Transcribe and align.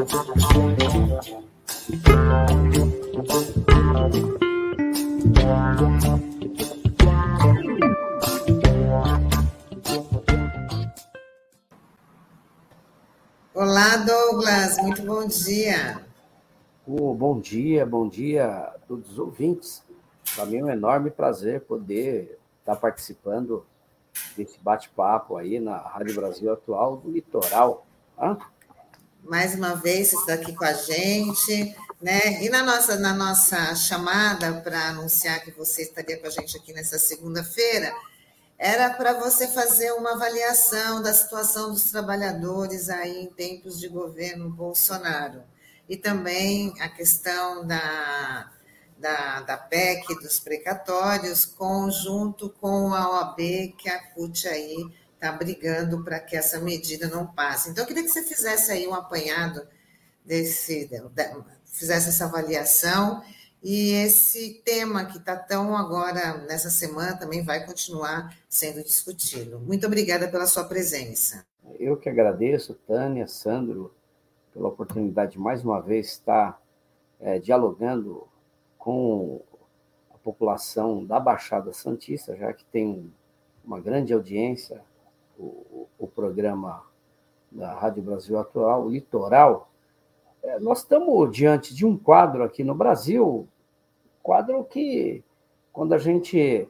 Olá, 0.00 0.08
Douglas, 13.98 14.78
muito 14.78 15.02
bom 15.02 15.26
dia. 15.26 16.02
Oh, 16.86 17.12
bom 17.12 17.38
dia, 17.38 17.84
bom 17.84 18.08
dia 18.08 18.46
a 18.46 18.78
todos 18.88 19.10
os 19.10 19.18
ouvintes. 19.18 19.82
Para 20.34 20.46
mim 20.46 20.60
é 20.60 20.64
um 20.64 20.70
enorme 20.70 21.10
prazer 21.10 21.60
poder 21.60 22.38
estar 22.60 22.76
participando 22.76 23.66
desse 24.34 24.58
bate-papo 24.60 25.36
aí 25.36 25.60
na 25.60 25.76
Rádio 25.76 26.14
Brasil 26.14 26.50
Atual 26.50 26.96
do 26.96 27.10
Litoral. 27.10 27.86
Hã? 28.18 28.38
Mais 29.24 29.54
uma 29.54 29.74
vez, 29.76 30.12
está 30.12 30.34
aqui 30.34 30.54
com 30.54 30.64
a 30.64 30.72
gente, 30.72 31.76
né? 32.00 32.42
E 32.42 32.48
na 32.48 32.62
nossa, 32.62 32.96
na 32.96 33.14
nossa 33.14 33.74
chamada 33.74 34.60
para 34.60 34.88
anunciar 34.88 35.40
que 35.40 35.50
você 35.50 35.82
estaria 35.82 36.18
com 36.18 36.26
a 36.26 36.30
gente 36.30 36.56
aqui 36.56 36.72
nessa 36.72 36.98
segunda-feira, 36.98 37.94
era 38.58 38.90
para 38.90 39.14
você 39.14 39.48
fazer 39.48 39.92
uma 39.92 40.12
avaliação 40.12 41.02
da 41.02 41.14
situação 41.14 41.70
dos 41.70 41.90
trabalhadores 41.90 42.88
aí 42.88 43.24
em 43.24 43.26
tempos 43.26 43.78
de 43.78 43.88
governo 43.88 44.50
Bolsonaro. 44.50 45.42
E 45.88 45.96
também 45.96 46.74
a 46.80 46.88
questão 46.88 47.66
da, 47.66 48.50
da, 48.98 49.40
da 49.40 49.56
PEC 49.56 50.14
dos 50.20 50.38
precatórios, 50.38 51.44
conjunto 51.44 52.50
com 52.60 52.94
a 52.94 53.08
OAB, 53.10 53.38
que 53.78 53.88
a 53.88 53.98
CUT 54.10 54.46
aí 54.46 54.86
está 55.20 55.30
brigando 55.32 56.02
para 56.02 56.18
que 56.18 56.34
essa 56.34 56.58
medida 56.58 57.06
não 57.06 57.26
passe. 57.26 57.68
Então, 57.68 57.84
eu 57.84 57.86
queria 57.86 58.02
que 58.02 58.08
você 58.08 58.22
fizesse 58.22 58.72
aí 58.72 58.88
um 58.88 58.94
apanhado 58.94 59.60
desse, 60.24 60.90
fizesse 61.66 62.08
essa 62.08 62.24
avaliação 62.24 63.22
e 63.62 63.92
esse 63.92 64.62
tema 64.64 65.04
que 65.04 65.18
está 65.18 65.36
tão 65.36 65.76
agora, 65.76 66.38
nessa 66.48 66.70
semana, 66.70 67.18
também 67.18 67.44
vai 67.44 67.66
continuar 67.66 68.34
sendo 68.48 68.82
discutido. 68.82 69.60
Muito 69.60 69.86
obrigada 69.86 70.26
pela 70.26 70.46
sua 70.46 70.64
presença. 70.64 71.44
Eu 71.78 71.98
que 71.98 72.08
agradeço, 72.08 72.74
Tânia, 72.86 73.26
Sandro, 73.26 73.94
pela 74.54 74.68
oportunidade 74.68 75.32
de 75.32 75.38
mais 75.38 75.62
uma 75.62 75.80
vez 75.80 76.06
estar 76.06 76.60
é, 77.20 77.38
dialogando 77.38 78.26
com 78.78 79.42
a 80.14 80.16
população 80.16 81.04
da 81.04 81.20
Baixada 81.20 81.70
Santista, 81.74 82.34
já 82.34 82.54
que 82.54 82.64
tem 82.64 83.12
uma 83.62 83.78
grande 83.78 84.14
audiência, 84.14 84.82
o, 85.40 85.88
o 85.98 86.06
programa 86.06 86.84
da 87.50 87.72
Rádio 87.74 88.02
Brasil 88.02 88.38
Atual, 88.38 88.84
o 88.84 88.90
Litoral. 88.90 89.70
É, 90.42 90.58
nós 90.60 90.78
estamos 90.78 91.30
diante 91.30 91.74
de 91.74 91.84
um 91.84 91.96
quadro 91.96 92.42
aqui 92.42 92.62
no 92.62 92.74
Brasil 92.74 93.48
Quadro 94.22 94.62
que, 94.64 95.24
quando 95.72 95.94
a 95.94 95.98
gente 95.98 96.68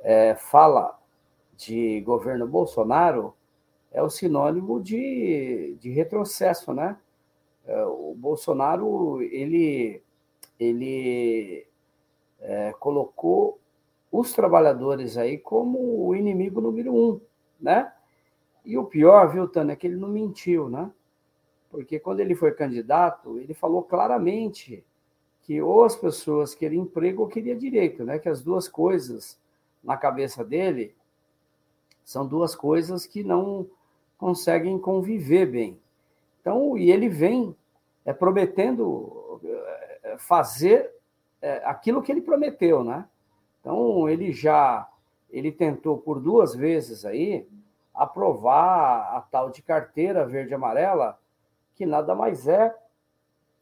é, 0.00 0.34
fala 0.34 0.98
de 1.56 2.00
governo 2.02 2.46
Bolsonaro, 2.46 3.34
é 3.90 4.02
o 4.02 4.10
sinônimo 4.10 4.80
de, 4.80 5.76
de 5.80 5.90
retrocesso, 5.90 6.72
né? 6.72 6.96
É, 7.66 7.84
o 7.84 8.14
Bolsonaro, 8.16 9.20
ele, 9.22 10.02
ele 10.58 11.66
é, 12.40 12.72
colocou 12.78 13.58
os 14.12 14.32
trabalhadores 14.32 15.16
aí 15.16 15.38
como 15.38 16.06
o 16.06 16.14
inimigo 16.14 16.60
número 16.60 16.94
um, 16.94 17.20
né? 17.60 17.92
E 18.64 18.76
o 18.76 18.84
pior, 18.84 19.30
viu, 19.32 19.48
Tânia, 19.48 19.72
é 19.72 19.76
que 19.76 19.86
ele 19.86 19.96
não 19.96 20.08
mentiu, 20.08 20.68
né? 20.68 20.90
Porque 21.70 21.98
quando 21.98 22.20
ele 22.20 22.34
foi 22.34 22.52
candidato, 22.52 23.38
ele 23.38 23.54
falou 23.54 23.82
claramente 23.82 24.84
que 25.42 25.60
ou 25.62 25.84
as 25.84 25.96
pessoas 25.96 26.54
queriam 26.54 26.82
emprego 26.82 27.22
ou 27.22 27.28
queriam 27.28 27.56
direito, 27.56 28.04
né? 28.04 28.18
Que 28.18 28.28
as 28.28 28.42
duas 28.42 28.68
coisas 28.68 29.40
na 29.82 29.96
cabeça 29.96 30.44
dele 30.44 30.94
são 32.04 32.26
duas 32.26 32.54
coisas 32.54 33.06
que 33.06 33.22
não 33.22 33.66
conseguem 34.18 34.78
conviver 34.78 35.46
bem. 35.46 35.80
Então, 36.40 36.76
e 36.76 36.90
ele 36.90 37.08
vem 37.08 37.56
é, 38.04 38.12
prometendo 38.12 39.40
é, 40.02 40.16
fazer 40.18 40.90
é, 41.40 41.62
aquilo 41.64 42.02
que 42.02 42.10
ele 42.10 42.20
prometeu, 42.20 42.82
né? 42.82 43.08
Então, 43.60 44.08
ele 44.08 44.32
já 44.32 44.88
ele 45.30 45.52
tentou 45.52 45.96
por 45.96 46.20
duas 46.20 46.54
vezes 46.54 47.04
aí 47.04 47.46
aprovar 47.94 49.16
a 49.16 49.20
tal 49.20 49.50
de 49.50 49.62
carteira 49.62 50.26
verde 50.26 50.54
amarela, 50.54 51.18
que 51.74 51.84
nada 51.84 52.14
mais 52.14 52.46
é 52.46 52.74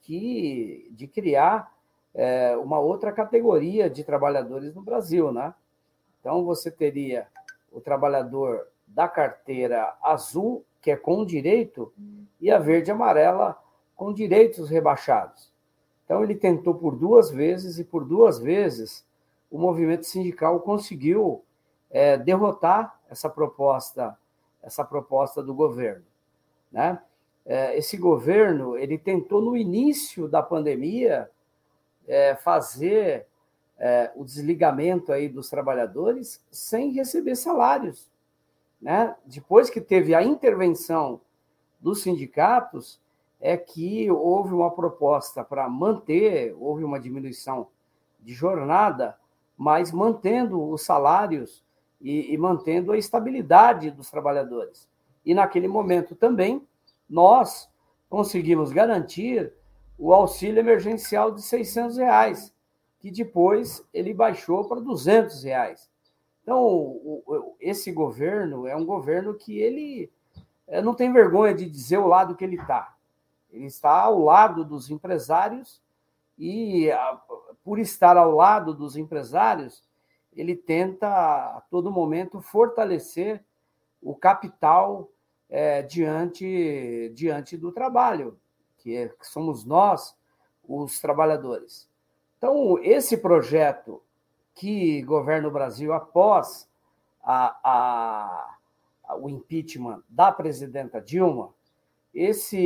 que 0.03 0.89
de 0.93 1.07
criar 1.07 1.73
é, 2.15 2.57
uma 2.57 2.79
outra 2.79 3.13
categoria 3.13 3.89
de 3.89 4.03
trabalhadores 4.05 4.75
no 4.75 4.83
Brasil, 4.83 5.33
né? 5.33 5.55
Então 6.21 6.45
você 6.45 6.71
teria 6.71 7.27
o 7.71 7.81
trabalhador 7.81 8.67
da 8.87 9.07
carteira 9.07 9.95
azul, 10.03 10.65
que 10.81 10.91
é 10.91 10.97
com 10.97 11.25
direito, 11.25 11.93
e 12.41 12.51
a 12.51 12.59
verde 12.59 12.91
amarela 12.91 13.57
com 13.95 14.13
direitos 14.13 14.71
rebaixados. 14.71 15.53
Então 16.05 16.23
ele 16.23 16.35
tentou 16.35 16.75
por 16.75 16.97
duas 16.97 17.31
vezes 17.31 17.79
e 17.79 17.85
por 17.85 18.05
duas 18.05 18.39
vezes 18.39 19.05
o 19.51 19.59
movimento 19.59 20.05
sindical 20.05 20.61
conseguiu 20.61 21.45
é, 21.91 22.17
derrotar 22.17 22.98
essa 23.09 23.29
proposta, 23.29 24.17
essa 24.63 24.85
proposta 24.85 25.43
do 25.43 25.55
governo, 25.55 26.05
né? 26.71 27.01
É, 27.45 27.79
esse 27.79 27.97
governo 27.97 28.77
ele 28.77 28.99
tentou 28.99 29.41
no 29.41 29.57
início 29.57 30.29
da 30.29 30.43
pandemia 30.43 31.31
é, 32.07 32.35
fazer 32.35 33.27
é, 33.79 34.13
o 34.15 34.23
desligamento 34.23 35.13
aí 35.13 35.31
dos 35.31 35.49
trabalhadores 35.49 36.45
sem 36.51 36.93
receber 36.93 37.37
salários. 37.37 38.11
Né? 38.81 39.17
Depois 39.25 39.71
que 39.71 39.81
teve 39.81 40.15
a 40.15 40.23
intervenção 40.23 41.23
dos 41.81 42.03
sindicatos, 42.03 43.01
é 43.41 43.57
que 43.57 44.11
houve 44.11 44.53
uma 44.53 44.71
proposta 44.71 45.45
para 45.45 45.69
manter, 45.69 46.55
houve 46.59 46.83
uma 46.83 46.99
diminuição 46.99 47.69
de 48.21 48.35
jornada, 48.35 49.17
mas 49.57 49.93
mantendo 49.93 50.63
os 50.69 50.83
salários 50.83 51.65
e, 52.01 52.33
e 52.33 52.39
mantendo 52.39 52.93
a 52.93 52.99
estabilidade 52.99 53.91
dos 53.91 54.11
trabalhadores. 54.11 54.89
E 55.25 55.35
naquele 55.35 55.69
momento 55.69 56.15
também, 56.15 56.67
nós 57.09 57.69
conseguimos 58.09 58.73
garantir 58.73 59.53
o 59.99 60.13
auxílio 60.13 60.61
emergencial 60.61 61.33
de 61.33 61.43
600 61.43 61.97
reais, 61.97 62.55
que 63.01 63.11
depois 63.11 63.85
ele 63.93 64.15
baixou 64.15 64.65
para 64.69 64.81
200 64.81 65.43
reais. 65.43 65.91
Então, 66.43 66.99
esse 67.61 67.93
governo 67.93 68.67
é 68.67 68.75
um 68.75 68.85
governo 68.85 69.35
que 69.35 69.59
ele 69.59 70.11
é, 70.69 70.83
não 70.83 70.95
tem 70.95 71.11
vergonha 71.11 71.55
de 71.55 71.69
dizer 71.69 71.97
o 71.97 72.07
lado 72.07 72.37
que 72.37 72.45
ele 72.45 72.57
está. 72.57 72.95
Ele 73.51 73.65
está 73.65 74.03
ao 74.03 74.21
lado 74.21 74.65
dos 74.65 74.91
empresários 74.91 75.81
e, 76.39 76.91
por 77.65 77.79
estar 77.79 78.17
ao 78.17 78.31
lado 78.33 78.75
dos 78.75 78.95
empresários, 78.95 79.83
ele 80.41 80.55
tenta 80.55 81.09
a 81.09 81.63
todo 81.71 81.91
momento 81.91 82.41
fortalecer 82.41 83.45
o 84.01 84.15
capital 84.15 85.11
é, 85.51 85.83
diante, 85.83 87.11
diante 87.15 87.57
do 87.57 87.73
trabalho 87.73 88.39
que, 88.79 88.97
é, 88.97 89.09
que 89.09 89.27
somos 89.27 89.65
nós, 89.65 90.17
os 90.67 91.01
trabalhadores. 91.01 91.89
Então, 92.39 92.79
esse 92.83 93.19
projeto 93.19 94.03
que 94.55 95.03
governa 95.03 95.49
o 95.49 95.53
Brasil 95.53 95.93
após 95.93 96.69
a, 97.23 98.57
a, 99.05 99.17
o 99.21 99.29
impeachment 99.29 100.03
da 100.09 100.33
presidenta 100.33 101.01
Dilma, 101.01 101.53
esse, 102.15 102.59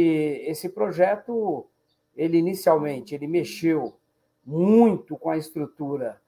esse 0.47 0.69
projeto, 0.69 1.67
ele 2.15 2.39
inicialmente, 2.39 3.15
ele 3.15 3.27
mexeu 3.27 3.97
muito 4.45 5.17
com 5.17 5.31
a 5.31 5.37
estrutura 5.37 6.22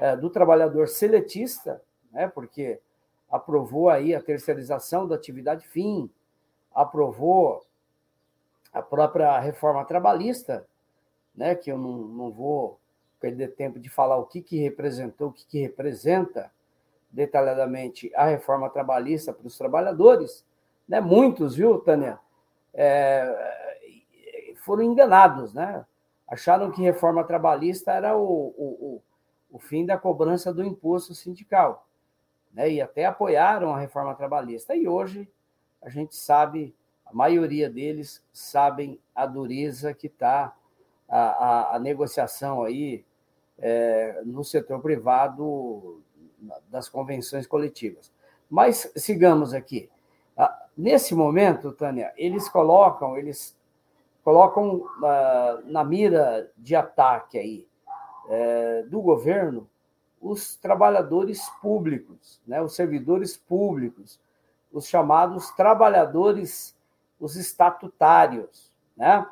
é, 0.00 0.16
do 0.16 0.30
trabalhador 0.30 0.88
seletista, 0.88 1.82
né, 2.12 2.28
porque 2.28 2.80
aprovou 3.30 3.88
aí 3.88 4.14
a 4.14 4.22
terceirização 4.22 5.06
da 5.06 5.14
atividade 5.14 5.66
fim, 5.66 6.10
aprovou 6.74 7.64
a 8.72 8.82
própria 8.82 9.38
reforma 9.38 9.84
trabalhista, 9.84 10.66
né, 11.34 11.54
que 11.54 11.70
eu 11.70 11.78
não, 11.78 11.96
não 11.98 12.30
vou 12.30 12.78
perder 13.20 13.54
tempo 13.54 13.78
de 13.78 13.88
falar 13.88 14.16
o 14.16 14.26
que, 14.26 14.42
que 14.42 14.58
representou, 14.58 15.28
o 15.28 15.32
que, 15.32 15.46
que 15.46 15.60
representa 15.60 16.50
detalhadamente 17.10 18.12
a 18.14 18.26
reforma 18.26 18.68
trabalhista 18.68 19.32
para 19.32 19.46
os 19.46 19.56
trabalhadores, 19.56 20.44
né, 20.88 21.00
muitos, 21.00 21.56
viu, 21.56 21.78
Tânia, 21.78 22.18
é, 22.74 23.56
foram 24.66 24.82
enganados, 24.82 25.54
né? 25.54 25.84
Acharam 26.28 26.72
que 26.72 26.82
reforma 26.82 27.22
trabalhista 27.24 27.92
era 27.92 28.16
o, 28.16 28.22
o, 28.58 29.02
o, 29.56 29.58
fim 29.58 29.86
da 29.86 29.96
cobrança 29.96 30.52
do 30.52 30.64
imposto 30.64 31.14
sindical, 31.14 31.86
né? 32.52 32.70
E 32.70 32.80
até 32.80 33.06
apoiaram 33.06 33.74
a 33.74 33.78
reforma 33.78 34.14
trabalhista. 34.14 34.74
E 34.74 34.86
hoje 34.86 35.28
a 35.82 35.88
gente 35.88 36.14
sabe 36.14 36.74
a 37.04 37.12
maioria 37.14 37.70
deles 37.70 38.22
sabem 38.32 39.00
a 39.14 39.26
dureza 39.26 39.94
que 39.94 40.08
está 40.08 40.54
a, 41.08 41.18
a, 41.18 41.76
a, 41.76 41.78
negociação 41.78 42.64
aí 42.64 43.04
é, 43.58 44.22
no 44.24 44.42
setor 44.42 44.80
privado 44.80 46.02
das 46.68 46.88
convenções 46.88 47.46
coletivas. 47.46 48.12
Mas 48.50 48.90
sigamos 48.96 49.54
aqui. 49.54 49.88
Nesse 50.76 51.14
momento, 51.14 51.72
Tânia, 51.72 52.12
eles 52.16 52.48
colocam, 52.48 53.16
eles 53.16 53.56
colocam 54.22 54.74
uh, 54.74 55.62
na 55.64 55.82
mira 55.82 56.50
de 56.58 56.76
ataque 56.76 57.38
aí 57.38 57.66
uh, 58.26 58.88
do 58.88 59.00
governo 59.00 59.68
os 60.20 60.56
trabalhadores 60.56 61.48
públicos, 61.60 62.40
né, 62.46 62.60
os 62.60 62.74
servidores 62.74 63.36
públicos, 63.36 64.18
os 64.72 64.86
chamados 64.86 65.50
trabalhadores, 65.50 66.76
os 67.20 67.36
estatutários. 67.36 68.72
Né? 68.96 69.26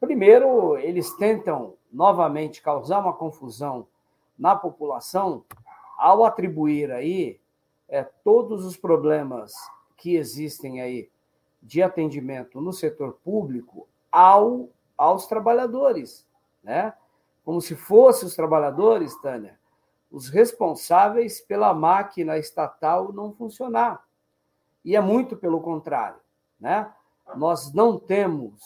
Primeiro, 0.00 0.76
eles 0.78 1.12
tentam 1.14 1.74
novamente 1.92 2.62
causar 2.62 3.00
uma 3.00 3.12
confusão 3.12 3.86
na 4.38 4.56
população 4.56 5.44
ao 5.98 6.24
atribuir 6.24 6.90
aí 6.90 7.38
é, 7.88 8.02
todos 8.02 8.64
os 8.64 8.76
problemas 8.76 9.52
que 9.96 10.16
existem 10.16 10.80
aí 10.80 11.10
de 11.62 11.82
atendimento 11.82 12.60
no 12.60 12.72
setor 12.72 13.18
público 13.22 13.86
ao, 14.10 14.70
aos 14.96 15.26
trabalhadores, 15.26 16.26
né? 16.62 16.94
Como 17.44 17.60
se 17.60 17.74
fossem 17.74 18.28
os 18.28 18.34
trabalhadores, 18.34 19.14
Tânia, 19.20 19.58
os 20.10 20.28
responsáveis 20.28 21.40
pela 21.40 21.72
máquina 21.72 22.36
estatal 22.38 23.12
não 23.12 23.32
funcionar. 23.32 24.04
E 24.84 24.96
é 24.96 25.00
muito 25.00 25.36
pelo 25.36 25.60
contrário, 25.60 26.18
né? 26.58 26.92
Nós 27.36 27.72
não 27.72 27.98
temos 27.98 28.60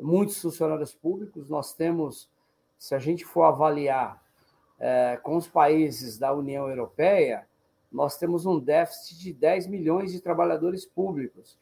muitos 0.00 0.40
funcionários 0.40 0.94
públicos, 0.94 1.48
nós 1.48 1.72
temos, 1.72 2.30
se 2.78 2.94
a 2.94 2.98
gente 2.98 3.24
for 3.24 3.42
avaliar 3.42 4.22
é, 4.78 5.18
com 5.22 5.36
os 5.36 5.48
países 5.48 6.18
da 6.18 6.32
União 6.32 6.68
Europeia, 6.68 7.46
nós 7.90 8.16
temos 8.16 8.46
um 8.46 8.58
déficit 8.60 9.18
de 9.18 9.32
10 9.32 9.66
milhões 9.66 10.12
de 10.12 10.20
trabalhadores 10.20 10.84
públicos. 10.84 11.58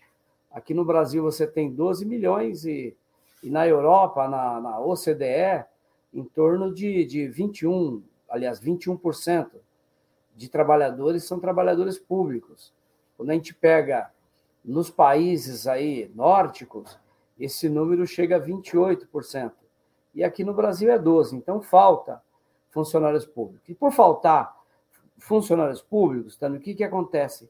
Aqui 0.51 0.75
no 0.75 0.85
Brasil 0.85 1.23
você 1.23 1.47
tem 1.47 1.73
12 1.73 2.05
milhões 2.05 2.65
e, 2.65 2.97
e 3.43 3.51
na 3.51 3.67
Europa, 3.67 4.29
na, 4.29 4.61
na, 4.61 4.81
OCDE, 4.81 5.65
em 6.13 6.25
torno 6.25 6.73
de, 6.73 7.05
de 7.05 7.29
21, 7.29 8.03
aliás, 8.29 8.61
21% 8.61 9.51
de 10.37 10.49
trabalhadores 10.49 11.25
são 11.25 11.41
trabalhadores 11.41 11.99
públicos. 11.99 12.73
Quando 13.17 13.31
a 13.31 13.35
gente 13.35 13.55
pega 13.55 14.11
nos 14.65 14.91
países 14.91 15.67
aí 15.67 16.11
nórdicos, 16.15 16.99
esse 17.39 17.69
número 17.69 18.07
chega 18.07 18.37
a 18.37 18.41
28%. 18.41 19.53
E 20.15 20.25
aqui 20.25 20.45
no 20.45 20.55
Brasil 20.55 20.91
é 20.91 20.99
12%. 20.99 21.35
Então 21.35 21.61
falta 21.61 22.23
funcionários 22.71 23.27
públicos. 23.27 23.69
E 23.69 23.75
por 23.75 23.93
faltar 23.93 24.55
funcionários 25.19 25.81
públicos, 25.81 26.37
tá, 26.37 26.49
o 26.49 26.61
que, 26.61 26.75
que 26.75 26.85
acontece? 26.85 27.49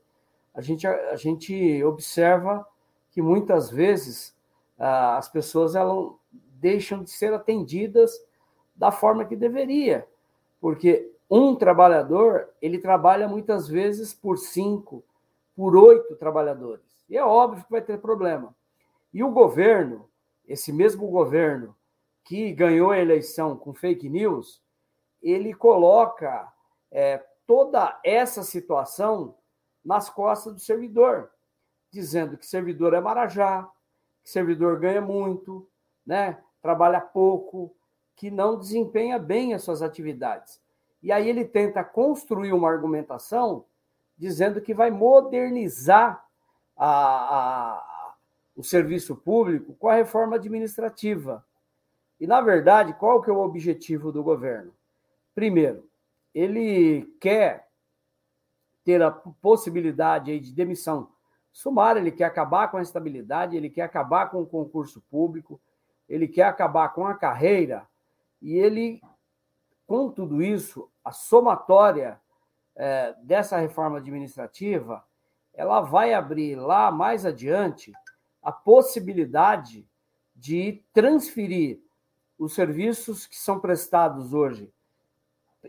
A 0.54 0.60
gente, 0.60 0.86
a 0.86 1.16
gente 1.16 1.82
observa 1.84 2.66
que 3.10 3.20
muitas 3.20 3.70
vezes 3.70 4.36
ah, 4.78 5.16
as 5.16 5.28
pessoas 5.28 5.74
elas 5.74 6.12
deixam 6.60 7.02
de 7.02 7.10
ser 7.10 7.32
atendidas 7.34 8.24
da 8.76 8.92
forma 8.92 9.24
que 9.24 9.34
deveria, 9.34 10.06
porque 10.60 11.10
um 11.28 11.56
trabalhador 11.56 12.48
ele 12.60 12.78
trabalha 12.78 13.26
muitas 13.26 13.66
vezes 13.66 14.14
por 14.14 14.38
cinco, 14.38 15.02
por 15.56 15.74
oito 15.76 16.14
trabalhadores. 16.16 16.84
E 17.08 17.16
é 17.16 17.24
óbvio 17.24 17.64
que 17.64 17.70
vai 17.70 17.80
ter 17.80 17.98
problema. 17.98 18.54
E 19.12 19.24
o 19.24 19.30
governo, 19.30 20.08
esse 20.46 20.72
mesmo 20.72 21.08
governo 21.08 21.74
que 22.22 22.52
ganhou 22.52 22.90
a 22.90 22.98
eleição 22.98 23.56
com 23.56 23.72
fake 23.72 24.08
news, 24.08 24.62
ele 25.22 25.54
coloca 25.54 26.52
é, 26.90 27.24
toda 27.46 27.98
essa 28.04 28.42
situação 28.42 29.34
nas 29.84 30.10
costas 30.10 30.52
do 30.52 30.60
servidor, 30.60 31.30
dizendo 31.90 32.36
que 32.36 32.44
servidor 32.44 32.92
é 32.92 33.00
marajá, 33.00 33.68
que 34.22 34.30
servidor 34.30 34.78
ganha 34.78 35.00
muito, 35.00 35.68
né? 36.04 36.38
trabalha 36.60 37.00
pouco, 37.00 37.75
que 38.16 38.30
não 38.30 38.58
desempenha 38.58 39.18
bem 39.18 39.54
as 39.54 39.62
suas 39.62 39.82
atividades. 39.82 40.60
E 41.02 41.12
aí 41.12 41.28
ele 41.28 41.44
tenta 41.44 41.84
construir 41.84 42.52
uma 42.52 42.68
argumentação 42.68 43.64
dizendo 44.16 44.60
que 44.60 44.72
vai 44.72 44.90
modernizar 44.90 46.26
a, 46.76 46.88
a, 46.88 48.14
o 48.56 48.64
serviço 48.64 49.14
público 49.14 49.74
com 49.74 49.88
a 49.88 49.94
reforma 49.94 50.36
administrativa. 50.36 51.44
E, 52.18 52.26
na 52.26 52.40
verdade, 52.40 52.94
qual 52.94 53.22
que 53.22 53.28
é 53.28 53.32
o 53.32 53.42
objetivo 53.42 54.10
do 54.10 54.22
governo? 54.22 54.72
Primeiro, 55.34 55.86
ele 56.34 57.02
quer 57.20 57.68
ter 58.82 59.02
a 59.02 59.10
possibilidade 59.10 60.40
de 60.40 60.52
demissão 60.52 61.10
sumária, 61.52 62.00
ele 62.00 62.12
quer 62.12 62.24
acabar 62.24 62.68
com 62.70 62.78
a 62.78 62.82
estabilidade, 62.82 63.56
ele 63.56 63.68
quer 63.68 63.82
acabar 63.82 64.30
com 64.30 64.40
o 64.40 64.46
concurso 64.46 65.02
público, 65.10 65.60
ele 66.08 66.26
quer 66.26 66.44
acabar 66.44 66.90
com 66.90 67.06
a 67.06 67.14
carreira, 67.14 67.86
e 68.40 68.54
ele, 68.56 69.00
com 69.86 70.10
tudo 70.10 70.42
isso, 70.42 70.90
a 71.04 71.12
somatória 71.12 72.20
é, 72.74 73.14
dessa 73.22 73.58
reforma 73.58 73.98
administrativa, 73.98 75.04
ela 75.54 75.80
vai 75.80 76.12
abrir 76.12 76.56
lá 76.56 76.90
mais 76.92 77.24
adiante 77.24 77.92
a 78.42 78.52
possibilidade 78.52 79.88
de 80.34 80.82
transferir 80.92 81.80
os 82.38 82.54
serviços 82.54 83.26
que 83.26 83.36
são 83.36 83.58
prestados 83.58 84.34
hoje 84.34 84.72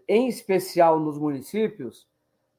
em 0.07 0.27
especial 0.27 0.99
nos 0.99 1.17
municípios, 1.17 2.07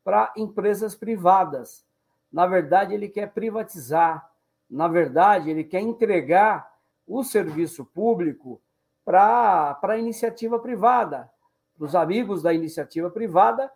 para 0.03 0.33
empresas 0.37 0.95
privadas. 0.95 1.85
Na 2.33 2.47
verdade, 2.47 2.95
ele 2.95 3.09
quer 3.09 3.33
privatizar, 3.33 4.31
na 4.71 4.89
verdade, 4.89 5.51
ele 5.51 5.65
quer 5.65 5.81
entregar 5.81 6.73
o 7.07 7.23
serviço 7.23 7.85
público 7.85 8.61
para 9.09 9.79
a 9.81 9.97
iniciativa 9.97 10.59
privada, 10.59 11.31
para 11.79 11.87
os 11.87 11.95
amigos 11.95 12.43
da 12.43 12.53
iniciativa 12.53 13.09
privada, 13.09 13.73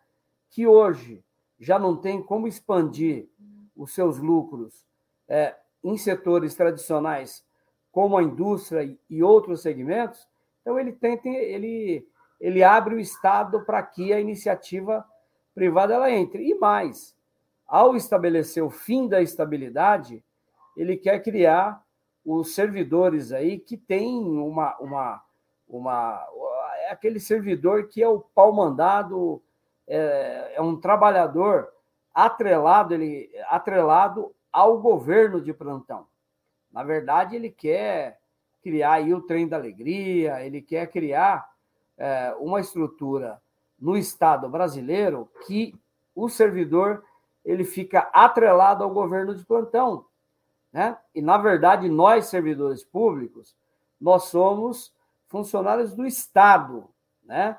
que 0.50 0.66
hoje 0.66 1.24
já 1.58 1.78
não 1.78 1.96
tem 1.96 2.22
como 2.22 2.46
expandir 2.46 3.30
os 3.74 3.94
seus 3.94 4.18
lucros 4.18 4.84
é, 5.26 5.56
em 5.82 5.96
setores 5.96 6.54
tradicionais, 6.54 7.42
como 7.90 8.18
a 8.18 8.22
indústria 8.22 8.94
e 9.08 9.22
outros 9.22 9.62
segmentos, 9.62 10.28
então 10.60 10.78
ele 10.78 10.92
tenta, 10.92 11.26
ele 11.30 12.06
ele 12.38 12.62
abre 12.62 12.96
o 12.96 13.00
Estado 13.00 13.64
para 13.64 13.82
que 13.82 14.12
a 14.12 14.20
iniciativa 14.20 15.02
privada 15.54 15.94
ela 15.94 16.10
entre. 16.10 16.46
E 16.46 16.54
mais, 16.56 17.16
ao 17.66 17.96
estabelecer 17.96 18.62
o 18.62 18.68
fim 18.68 19.08
da 19.08 19.22
estabilidade, 19.22 20.22
ele 20.76 20.96
quer 20.98 21.22
criar 21.22 21.82
os 22.24 22.54
servidores 22.54 23.32
aí 23.32 23.58
que 23.58 23.76
tem 23.76 24.18
uma, 24.18 24.76
uma, 24.78 25.22
uma 25.68 26.26
é 26.82 26.90
aquele 26.90 27.20
servidor 27.20 27.88
que 27.88 28.02
é 28.02 28.08
o 28.08 28.20
pau 28.20 28.52
mandado, 28.52 29.42
é, 29.86 30.54
é 30.54 30.62
um 30.62 30.76
trabalhador 30.76 31.68
atrelado, 32.14 32.94
ele 32.94 33.30
atrelado 33.48 34.34
ao 34.52 34.78
governo 34.78 35.40
de 35.40 35.52
plantão. 35.52 36.06
Na 36.70 36.82
verdade, 36.82 37.36
ele 37.36 37.50
quer 37.50 38.18
criar 38.62 38.92
aí 38.94 39.12
o 39.12 39.22
trem 39.22 39.48
da 39.48 39.56
alegria, 39.56 40.44
ele 40.44 40.62
quer 40.62 40.90
criar 40.90 41.48
é, 41.98 42.34
uma 42.38 42.60
estrutura 42.60 43.40
no 43.78 43.96
Estado 43.96 44.48
brasileiro 44.48 45.28
que 45.46 45.74
o 46.14 46.28
servidor 46.28 47.04
ele 47.44 47.64
fica 47.64 48.08
atrelado 48.12 48.84
ao 48.84 48.90
governo 48.90 49.34
de 49.34 49.44
plantão. 49.44 50.06
Né? 50.72 50.96
E, 51.14 51.20
na 51.20 51.36
verdade, 51.36 51.88
nós, 51.88 52.26
servidores 52.26 52.82
públicos, 52.82 53.54
nós 54.00 54.24
somos 54.24 54.92
funcionários 55.28 55.92
do 55.92 56.06
Estado. 56.06 56.88
Né? 57.24 57.58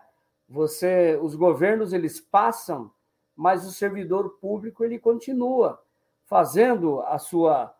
Você, 0.50 1.18
os 1.22 1.36
governos 1.36 1.94
eles 1.94 2.20
passam, 2.20 2.92
mas 3.36 3.66
o 3.66 3.72
servidor 3.72 4.38
público 4.42 4.84
ele 4.84 4.98
continua 4.98 5.82
fazendo 6.26 7.02
a 7.02 7.20
sua 7.20 7.74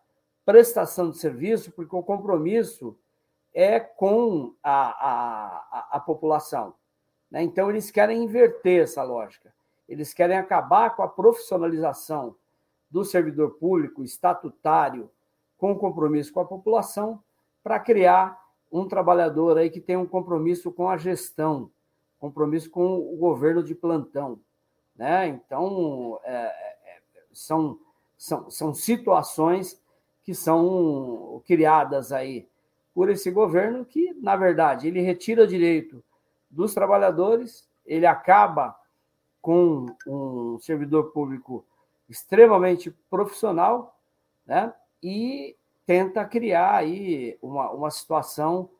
prestação 0.44 1.10
de 1.10 1.18
serviço, 1.18 1.72
porque 1.72 1.96
o 1.96 2.02
compromisso 2.02 2.96
é 3.52 3.80
com 3.80 4.54
a, 4.62 5.08
a, 5.08 5.88
a 5.92 6.00
população. 6.00 6.74
Né? 7.30 7.42
Então, 7.42 7.70
eles 7.70 7.90
querem 7.90 8.22
inverter 8.22 8.82
essa 8.82 9.02
lógica. 9.02 9.52
Eles 9.88 10.14
querem 10.14 10.36
acabar 10.36 10.94
com 10.94 11.02
a 11.02 11.08
profissionalização 11.08 12.36
do 12.90 13.04
servidor 13.04 13.52
público 13.58 14.02
estatutário 14.04 15.10
com 15.64 15.74
compromisso 15.74 16.30
com 16.30 16.40
a 16.40 16.44
população 16.44 17.22
para 17.62 17.80
criar 17.80 18.38
um 18.70 18.86
trabalhador 18.86 19.56
aí 19.56 19.70
que 19.70 19.80
tem 19.80 19.96
um 19.96 20.04
compromisso 20.04 20.70
com 20.70 20.90
a 20.90 20.98
gestão, 20.98 21.70
compromisso 22.18 22.68
com 22.68 22.98
o 22.98 23.16
governo 23.16 23.62
de 23.62 23.74
plantão. 23.74 24.38
Né? 24.94 25.28
Então, 25.28 26.20
é, 26.22 26.34
é, 26.34 27.02
são, 27.32 27.78
são, 28.18 28.50
são 28.50 28.74
situações 28.74 29.82
que 30.22 30.34
são 30.34 31.42
criadas 31.46 32.12
aí 32.12 32.46
por 32.94 33.08
esse 33.08 33.30
governo, 33.30 33.86
que, 33.86 34.12
na 34.20 34.36
verdade, 34.36 34.88
ele 34.88 35.00
retira 35.00 35.46
direito 35.46 36.04
dos 36.50 36.74
trabalhadores, 36.74 37.66
ele 37.86 38.04
acaba 38.04 38.78
com 39.40 39.86
um 40.06 40.58
servidor 40.60 41.04
público 41.04 41.64
extremamente 42.06 42.90
profissional, 43.08 43.98
né? 44.44 44.70
E 45.06 45.54
tenta 45.84 46.24
criar 46.24 46.76
aí 46.76 47.36
uma, 47.42 47.70
uma 47.70 47.90
situação 47.90 48.70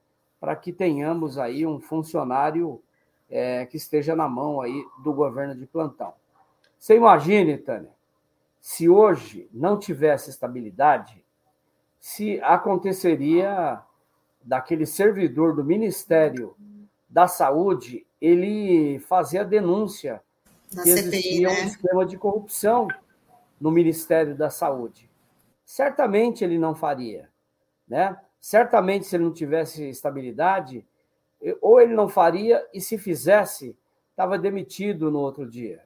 para 0.41 0.57
que 0.57 0.73
tenhamos 0.73 1.37
aí 1.37 1.67
um 1.67 1.79
funcionário 1.79 2.83
é, 3.29 3.67
que 3.67 3.77
esteja 3.77 4.17
na 4.17 4.27
mão 4.27 4.63
aí 4.63 4.85
do 5.03 5.13
governo 5.13 5.55
de 5.55 5.67
plantão. 5.67 6.15
Você 6.79 6.97
imagine, 6.97 7.59
Tânia, 7.59 7.93
se 8.59 8.89
hoje 8.89 9.49
não 9.53 9.79
tivesse 9.79 10.31
estabilidade, 10.31 11.23
se 12.01 12.41
aconteceria 12.43 13.83
daquele 14.43 14.87
servidor 14.87 15.55
do 15.55 15.63
Ministério 15.63 16.57
da 17.07 17.29
Saúde 17.29 18.07
ele 18.19 18.99
fazer 19.01 19.41
a 19.41 19.45
denúncia 19.45 20.23
Na 20.73 20.83
que 20.83 20.91
CPI, 20.91 21.19
existia 21.19 21.49
né? 21.49 21.61
um 21.61 21.67
esquema 21.67 22.07
de 22.07 22.17
corrupção 22.17 22.89
no 23.61 23.71
Ministério 23.71 24.35
da 24.35 24.49
Saúde. 24.49 25.11
Certamente 25.65 26.45
ele 26.45 26.59
não 26.59 26.75
faria, 26.75 27.29
né? 27.89 28.19
Certamente 28.41 29.07
se 29.07 29.17
ele 29.17 29.25
não 29.25 29.33
tivesse 29.33 29.89
estabilidade, 29.89 30.87
ou 31.61 31.81
ele 31.81 31.95
não 31.95 32.09
faria 32.09 32.67
e 32.73 32.81
se 32.81 32.99
fizesse, 32.99 33.77
estava 34.11 34.39
demitido 34.39 35.11
no 35.11 35.19
outro 35.19 35.49
dia, 35.49 35.85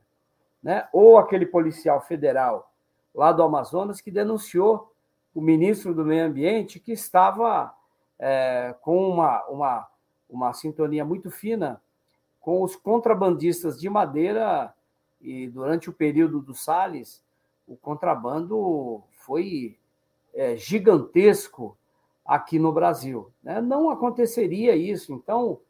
né? 0.63 0.89
Ou 0.93 1.19
aquele 1.19 1.47
policial 1.47 2.01
federal 2.01 2.73
lá 3.15 3.33
do 3.33 3.43
Amazonas 3.43 4.01
que 4.01 4.11
denunciou 4.11 4.93
o 5.35 5.41
ministro 5.41 5.95
do 5.95 6.05
Meio 6.05 6.27
Ambiente 6.27 6.81
que 6.81 6.93
estava 6.93 7.75
é, 8.19 8.75
com 8.81 9.09
uma, 9.09 9.45
uma, 9.47 9.89
uma 10.29 10.53
sintonia 10.53 11.05
muito 11.05 11.31
fina 11.31 11.81
com 12.41 12.63
os 12.63 12.75
contrabandistas 12.75 13.79
de 13.79 13.89
madeira 13.89 14.73
e 15.21 15.49
durante 15.49 15.91
o 15.91 15.93
período 15.93 16.41
do 16.41 16.55
Salles, 16.55 17.23
o 17.67 17.77
contrabando 17.77 19.03
foi 19.29 19.77
é, 20.33 20.57
gigantesco 20.57 21.77
aqui 22.25 22.59
no 22.59 22.73
Brasil. 22.73 23.31
Né? 23.43 23.61
Não 23.61 23.91
aconteceria 23.91 24.75
isso. 24.75 25.13
Então, 25.13 25.61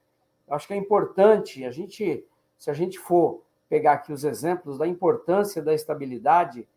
acho 0.49 0.69
que 0.69 0.75
é 0.75 0.77
importante 0.77 1.65
a 1.65 1.73
gente, 1.73 2.25
se 2.57 2.71
a 2.71 2.73
gente 2.73 3.01
for 3.01 3.43
pegar 3.69 3.95
aqui 3.95 4.13
os 4.13 4.23
exemplos 4.23 4.79
da 4.79 4.87
importância 4.87 5.61
da 5.61 5.75
estabilidade, 5.75 6.69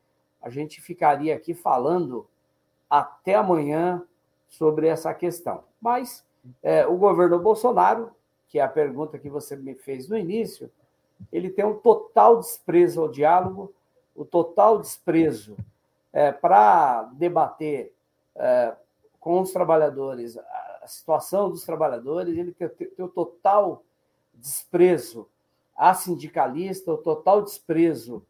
a 0.41 0.49
gente 0.49 0.81
ficaria 0.81 1.35
aqui 1.35 1.53
falando 1.53 2.27
até 2.89 3.35
amanhã 3.35 4.03
sobre 4.49 4.87
essa 4.87 5.13
questão. 5.13 5.63
Mas 5.79 6.25
é, 6.63 6.85
o 6.87 6.97
governo 6.97 7.39
Bolsonaro, 7.39 8.09
que 8.47 8.57
é 8.57 8.63
a 8.63 8.67
pergunta 8.67 9.19
que 9.19 9.29
você 9.29 9.55
me 9.55 9.75
fez 9.75 10.09
no 10.09 10.17
início, 10.17 10.69
ele 11.31 11.51
tem 11.51 11.63
um 11.63 11.77
total 11.77 12.39
desprezo 12.39 13.01
ao 13.01 13.07
diálogo, 13.07 13.71
o 14.15 14.25
total 14.25 14.79
desprezo 14.79 15.55
é, 16.13 16.31
para 16.31 17.03
debater 17.13 17.93
é, 18.35 18.75
com 19.19 19.41
os 19.41 19.51
trabalhadores 19.51 20.37
a 20.37 20.87
situação 20.87 21.49
dos 21.49 21.63
trabalhadores, 21.63 22.35
ele 22.35 22.51
tem, 22.53 22.67
tem 22.67 23.05
o 23.05 23.07
total 23.07 23.83
desprezo 24.33 25.27
a 25.75 25.93
sindicalista, 25.93 26.91
o 26.91 26.97
total 26.97 27.41
desprezo 27.41 28.25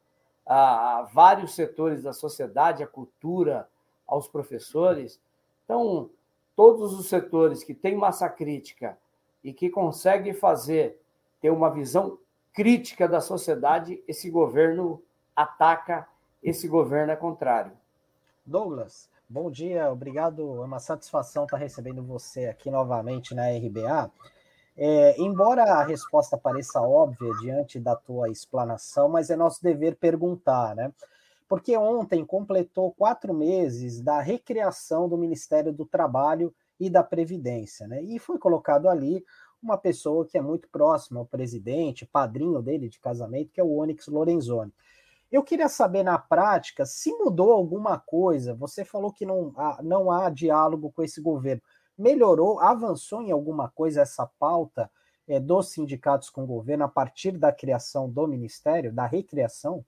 a, 0.45 0.99
a 0.99 1.01
vários 1.03 1.53
setores 1.53 2.03
da 2.03 2.13
sociedade, 2.13 2.83
à 2.83 2.87
cultura, 2.87 3.67
aos 4.07 4.27
professores. 4.27 5.19
Então, 5.63 6.09
todos 6.55 6.97
os 6.97 7.07
setores 7.07 7.63
que 7.63 7.73
têm 7.73 7.95
massa 7.95 8.29
crítica 8.29 8.97
e 9.43 9.53
que 9.53 9.69
conseguem 9.69 10.33
fazer 10.33 10.99
ter 11.39 11.49
uma 11.49 11.69
visão 11.69 12.17
crítica 12.53 13.07
da 13.07 13.21
sociedade, 13.21 14.03
esse 14.07 14.29
governo 14.29 15.01
ataca, 15.35 16.07
esse 16.41 16.67
governo 16.67 17.11
é 17.11 17.15
contrário. 17.15 17.71
Douglas, 18.45 19.09
bom 19.29 19.51
dia, 19.51 19.91
obrigado. 19.91 20.61
É 20.61 20.65
uma 20.65 20.79
satisfação 20.79 21.43
estar 21.45 21.57
recebendo 21.57 22.03
você 22.03 22.47
aqui 22.47 22.69
novamente 22.69 23.35
na 23.35 23.49
RBA. 23.49 24.11
É, 24.77 25.21
embora 25.21 25.63
a 25.63 25.83
resposta 25.83 26.37
pareça 26.37 26.81
óbvia 26.81 27.31
diante 27.41 27.79
da 27.79 27.95
tua 27.95 28.29
explanação, 28.29 29.09
mas 29.09 29.29
é 29.29 29.35
nosso 29.35 29.61
dever 29.61 29.95
perguntar, 29.95 30.75
né? 30.75 30.91
porque 31.51 31.75
ontem 31.75 32.25
completou 32.25 32.93
quatro 32.93 33.33
meses 33.33 33.99
da 33.99 34.21
recriação 34.21 35.09
do 35.09 35.17
Ministério 35.17 35.73
do 35.73 35.85
Trabalho 35.85 36.55
e 36.79 36.89
da 36.89 37.03
Previdência, 37.03 37.85
né? 37.89 38.01
E 38.01 38.17
foi 38.19 38.39
colocado 38.39 38.87
ali 38.87 39.21
uma 39.61 39.77
pessoa 39.77 40.25
que 40.25 40.37
é 40.37 40.41
muito 40.41 40.69
próxima 40.69 41.19
ao 41.19 41.25
presidente, 41.25 42.05
padrinho 42.05 42.61
dele 42.61 42.87
de 42.87 43.01
casamento, 43.01 43.51
que 43.51 43.59
é 43.59 43.63
o 43.65 43.75
Onyx 43.75 44.07
Lorenzoni. 44.07 44.71
Eu 45.31 45.43
queria 45.43 45.69
saber 45.69 46.03
na 46.03 46.17
prática 46.17 46.85
se 46.85 47.11
mudou 47.13 47.53
alguma 47.53 47.97
coisa. 47.97 48.53
Você 48.55 48.83
falou 48.83 49.13
que 49.13 49.25
não 49.25 49.53
há, 49.55 49.79
não 49.81 50.11
há 50.11 50.29
diálogo 50.29 50.91
com 50.91 51.01
esse 51.01 51.21
governo. 51.21 51.61
Melhorou, 51.97 52.59
avançou 52.59 53.21
em 53.21 53.31
alguma 53.31 53.69
coisa 53.69 54.01
essa 54.01 54.29
pauta 54.37 54.91
é, 55.27 55.39
dos 55.39 55.69
sindicatos 55.71 56.29
com 56.29 56.43
o 56.43 56.47
governo 56.47 56.83
a 56.83 56.89
partir 56.89 57.37
da 57.37 57.53
criação 57.53 58.09
do 58.09 58.27
ministério, 58.27 58.91
da 58.91 59.05
recriação? 59.05 59.85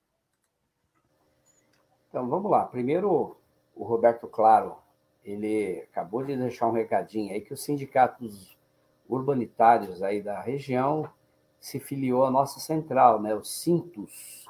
Então, 2.08 2.30
vamos 2.30 2.50
lá. 2.50 2.66
Primeiro, 2.66 3.36
o 3.76 3.84
Roberto 3.84 4.28
Claro, 4.28 4.78
ele 5.26 5.82
acabou 5.92 6.24
de 6.24 6.38
deixar 6.38 6.68
um 6.68 6.72
recadinho 6.72 7.34
aí 7.34 7.42
que 7.42 7.54
os 7.54 7.64
sindicatos 7.64 8.56
urbanitários 9.10 10.02
aí 10.02 10.22
da 10.22 10.40
região 10.40 11.10
se 11.60 11.80
filiou 11.80 12.26
à 12.26 12.32
nossa 12.32 12.60
central, 12.60 13.22
né? 13.22 13.34
Os 13.36 13.50
Sintos, 13.52 14.43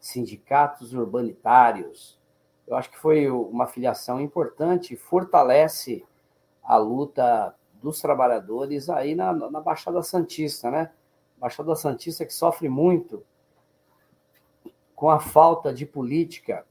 Sindicatos 0.00 0.94
Urbanitários. 0.94 2.18
Eu 2.66 2.76
acho 2.76 2.90
que 2.90 2.98
foi 2.98 3.30
uma 3.30 3.66
filiação 3.66 4.20
importante, 4.20 4.96
fortalece 4.96 6.04
a 6.62 6.76
luta 6.76 7.54
dos 7.74 8.00
trabalhadores 8.00 8.88
aí 8.88 9.14
na, 9.14 9.32
na 9.32 9.60
Baixada 9.60 10.02
Santista, 10.02 10.70
né? 10.70 10.90
Baixada 11.36 11.74
Santista 11.74 12.24
que 12.24 12.32
sofre 12.32 12.68
muito 12.68 13.24
com 14.94 15.08
a 15.08 15.18
falta 15.18 15.72
de 15.72 15.86
política 15.86 16.66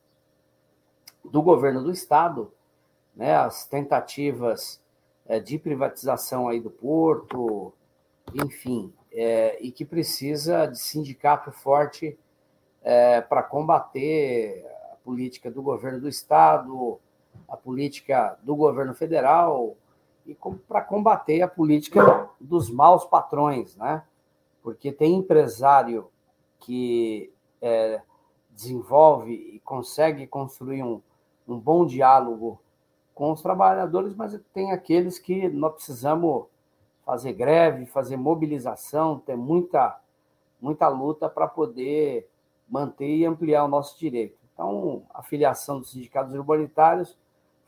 do 1.26 1.42
governo 1.42 1.84
do 1.84 1.92
estado, 1.92 2.54
né, 3.16 3.36
as 3.36 3.66
tentativas 3.66 4.82
é, 5.26 5.40
de 5.40 5.58
privatização 5.58 6.48
aí 6.48 6.60
do 6.60 6.70
porto, 6.70 7.74
enfim, 8.34 8.94
é, 9.12 9.58
e 9.60 9.72
que 9.72 9.84
precisa 9.84 10.68
de 10.68 10.78
sindicato 10.78 11.52
forte 11.52 12.18
é, 12.84 13.22
para 13.22 13.44
combater 13.44 14.66
a 14.92 14.96
política 14.98 15.52
do 15.52 15.62
governo 15.62 16.00
do 16.00 16.08
estado, 16.08 17.00
a 17.48 17.58
política 17.58 18.38
do 18.44 18.56
governo 18.56 18.94
federal 18.94 19.76
e 20.26 20.38
para 20.68 20.82
combater 20.82 21.42
a 21.42 21.48
política 21.48 22.30
dos 22.40 22.70
maus 22.70 23.06
patrões, 23.06 23.76
né? 23.76 24.04
Porque 24.62 24.92
tem 24.92 25.16
empresário 25.16 26.10
que 26.60 27.34
é, 27.62 28.02
desenvolve 28.52 29.34
e 29.34 29.60
consegue 29.62 30.28
construir 30.28 30.84
um, 30.84 31.02
um 31.48 31.58
bom 31.58 31.86
diálogo 31.86 32.62
com 33.16 33.32
os 33.32 33.42
trabalhadores, 33.42 34.16
mas 34.16 34.40
tem 34.54 34.72
aqueles 34.72 35.18
que 35.18 35.50
nós 35.50 35.74
precisamos 35.74 36.46
fazer 37.06 37.34
greve, 37.34 37.86
fazer 37.86 38.16
mobilização, 38.16 39.20
ter 39.20 39.36
muita, 39.36 40.00
muita 40.62 40.88
luta 40.88 41.28
para 41.28 41.48
poder 41.48 42.29
manter 42.70 43.16
e 43.16 43.26
ampliar 43.26 43.64
o 43.64 43.68
nosso 43.68 43.98
direito. 43.98 44.38
Então, 44.54 45.04
a 45.14 45.24
filiação 45.24 45.80
dos 45.80 45.92
sindicatos 45.92 46.34
urbanitários 46.34 47.18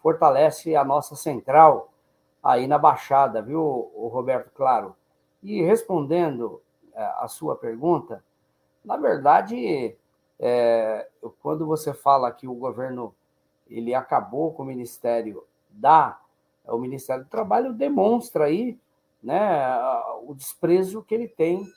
fortalece 0.01 0.75
a 0.75 0.83
nossa 0.83 1.15
central 1.15 1.91
aí 2.43 2.67
na 2.67 2.77
Baixada, 2.77 3.41
viu, 3.41 3.91
Roberto 3.95 4.51
Claro? 4.51 4.95
E 5.41 5.61
respondendo 5.61 6.61
é, 6.93 7.03
a 7.17 7.27
sua 7.27 7.55
pergunta, 7.55 8.23
na 8.83 8.97
verdade, 8.97 9.95
é, 10.39 11.07
quando 11.41 11.65
você 11.65 11.93
fala 11.93 12.31
que 12.31 12.47
o 12.47 12.53
governo 12.53 13.13
ele 13.69 13.95
acabou 13.95 14.53
com 14.53 14.63
o 14.63 14.65
Ministério 14.65 15.45
da 15.69 16.19
o 16.65 16.77
Ministério 16.77 17.23
do 17.23 17.29
Trabalho 17.29 17.73
demonstra 17.73 18.45
aí 18.45 18.77
né, 19.21 19.39
o 20.23 20.33
desprezo 20.33 21.01
que 21.01 21.13
ele 21.13 21.27
tem 21.27 21.67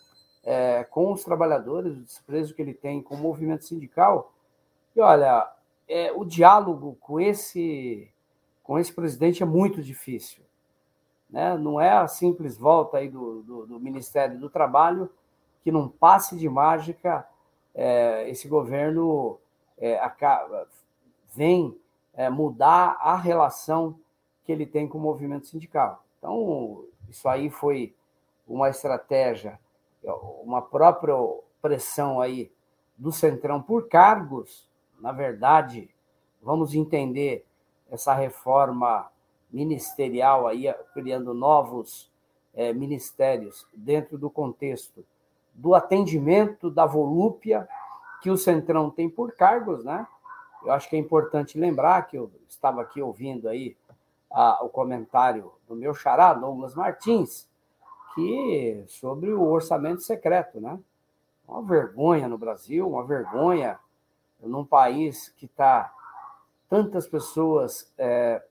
é, 0.45 0.85
com 0.85 1.13
os 1.13 1.25
trabalhadores, 1.25 1.97
o 1.97 2.03
desprezo 2.03 2.55
que 2.55 2.63
ele 2.63 2.75
tem 2.75 3.03
com 3.03 3.15
o 3.15 3.19
movimento 3.19 3.65
sindical. 3.65 4.33
E 4.95 5.01
olha, 5.01 5.51
é, 5.89 6.13
o 6.13 6.25
diálogo 6.25 6.97
com 7.01 7.21
esse 7.21 8.11
com 8.63 8.79
esse 8.79 8.93
presidente 8.93 9.43
é 9.43 9.47
muito 9.47 9.83
difícil. 9.83 10.43
Né? 11.29 11.57
Não 11.59 11.79
é 11.79 11.91
a 11.91 12.09
simples 12.09 12.57
volta 12.57 12.97
aí 12.97 13.11
do, 13.11 13.43
do, 13.43 13.67
do 13.67 13.81
Ministério 13.81 14.39
do 14.39 14.49
Trabalho 14.49 15.11
que 15.63 15.71
num 15.71 15.89
passe 15.89 16.37
de 16.37 16.49
mágica 16.49 17.27
é, 17.75 18.29
esse 18.31 18.49
governo 18.49 19.39
é, 19.79 19.99
acaba, 19.99 20.69
vem 21.35 21.77
é, 22.15 22.31
mudar 22.31 22.97
a 23.01 23.17
relação 23.17 23.99
que 24.45 24.53
ele 24.53 24.67
tem 24.67 24.87
com 24.87 24.99
o 24.99 25.01
movimento 25.01 25.47
sindical. 25.47 26.05
Então, 26.19 26.85
isso 27.09 27.29
aí 27.29 27.51
foi 27.51 27.95
uma 28.47 28.69
estratégia, 28.69 29.59
uma 30.43 30.63
própria 30.63 31.15
pressão 31.63 32.21
aí 32.21 32.53
do 32.97 33.11
Centrão 33.11 33.63
por 33.63 33.89
cargos. 33.89 34.69
Na 35.01 35.13
verdade, 35.13 35.89
vamos 36.43 36.75
entender 36.75 37.47
essa 37.91 38.15
reforma 38.15 39.11
ministerial 39.51 40.47
aí, 40.47 40.73
criando 40.93 41.33
novos 41.33 42.11
é, 42.53 42.73
ministérios 42.73 43.67
dentro 43.75 44.19
do 44.19 44.29
contexto 44.29 45.05
do 45.55 45.75
atendimento 45.75 46.71
da 46.71 46.85
volúpia 46.85 47.69
que 48.21 48.31
o 48.31 48.37
Centrão 48.37 48.91
tem 48.91 49.09
por 49.09 49.33
cargos, 49.35 49.85
né? 49.85 50.07
Eu 50.65 50.73
acho 50.73 50.89
que 50.89 50.97
é 50.97 50.99
importante 50.99 51.59
lembrar 51.59 52.07
que 52.07 52.17
eu 52.17 52.31
estava 52.49 52.83
aqui 52.83 53.01
ouvindo 53.01 53.49
aí 53.49 53.77
a, 54.31 54.65
o 54.65 54.69
comentário 54.69 55.53
do 55.69 55.77
meu 55.77 55.95
xará, 55.95 56.33
Douglas 56.33 56.75
Martins, 56.75 57.47
que 58.15 58.85
sobre 58.87 59.33
o 59.33 59.43
orçamento 59.43 60.03
secreto, 60.03 60.61
né? 60.61 60.79
Uma 61.47 61.63
vergonha 61.63 62.29
no 62.29 62.39
Brasil, 62.39 62.89
uma 62.89 63.05
vergonha 63.05 63.79
num 64.41 64.65
país 64.65 65.29
que 65.37 65.47
está 65.47 65.93
tantas 66.69 67.07
pessoas 67.07 67.93
é, 67.99 68.43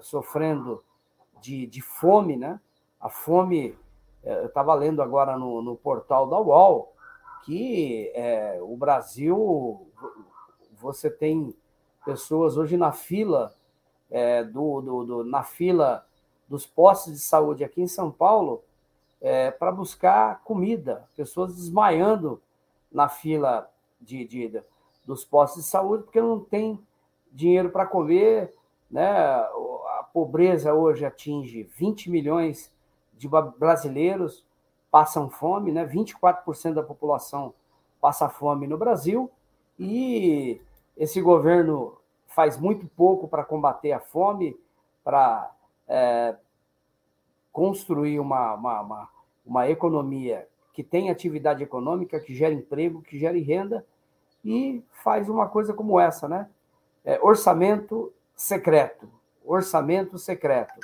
sofrendo 0.00 0.82
de, 1.40 1.66
de 1.66 1.82
fome, 1.82 2.36
né? 2.36 2.60
A 3.00 3.08
fome, 3.08 3.76
é, 4.22 4.40
eu 4.42 4.46
estava 4.46 4.74
lendo 4.74 5.02
agora 5.02 5.38
no, 5.38 5.62
no 5.62 5.76
portal 5.76 6.26
da 6.26 6.38
UOL, 6.38 6.94
que 7.44 8.10
é, 8.14 8.58
o 8.60 8.76
Brasil, 8.76 9.86
você 10.78 11.10
tem 11.10 11.54
pessoas 12.04 12.56
hoje 12.56 12.76
na 12.76 12.92
fila 12.92 13.54
é, 14.10 14.42
do, 14.44 14.80
do, 14.80 15.04
do, 15.04 15.24
na 15.24 15.42
fila 15.42 16.06
dos 16.48 16.66
postos 16.66 17.12
de 17.12 17.20
saúde 17.20 17.62
aqui 17.62 17.80
em 17.80 17.86
São 17.86 18.10
Paulo 18.10 18.62
é, 19.20 19.50
para 19.50 19.70
buscar 19.70 20.42
comida, 20.42 21.08
pessoas 21.16 21.54
desmaiando 21.54 22.40
na 22.90 23.08
fila 23.08 23.70
de, 24.00 24.24
de, 24.24 24.62
dos 25.04 25.24
postos 25.24 25.64
de 25.64 25.68
saúde 25.68 26.04
porque 26.04 26.20
não 26.20 26.40
tem 26.40 26.80
dinheiro 27.30 27.70
para 27.70 27.86
comer, 27.86 28.54
né? 28.90 29.08
A 29.08 30.08
pobreza 30.12 30.74
hoje 30.74 31.04
atinge 31.04 31.62
20 31.76 32.10
milhões 32.10 32.72
de 33.14 33.28
brasileiros 33.28 34.44
passam 34.90 35.30
fome, 35.30 35.70
né? 35.70 35.86
24% 35.86 36.74
da 36.74 36.82
população 36.82 37.54
passa 38.00 38.28
fome 38.28 38.66
no 38.66 38.78
Brasil 38.78 39.30
e 39.78 40.60
esse 40.96 41.20
governo 41.20 41.96
faz 42.26 42.58
muito 42.58 42.86
pouco 42.88 43.28
para 43.28 43.44
combater 43.44 43.92
a 43.92 44.00
fome, 44.00 44.58
para 45.04 45.50
é, 45.86 46.36
construir 47.52 48.20
uma, 48.20 48.54
uma, 48.54 48.80
uma, 48.80 49.08
uma 49.44 49.70
economia 49.70 50.46
que 50.72 50.82
tem 50.82 51.10
atividade 51.10 51.62
econômica, 51.62 52.20
que 52.20 52.34
gera 52.34 52.54
emprego, 52.54 53.02
que 53.02 53.18
gere 53.18 53.40
renda, 53.40 53.84
e 54.44 54.82
faz 54.90 55.28
uma 55.28 55.48
coisa 55.48 55.74
como 55.74 55.98
essa, 55.98 56.28
né? 56.28 56.48
É, 57.04 57.18
orçamento 57.22 58.12
secreto. 58.34 59.08
Orçamento 59.44 60.18
secreto. 60.18 60.78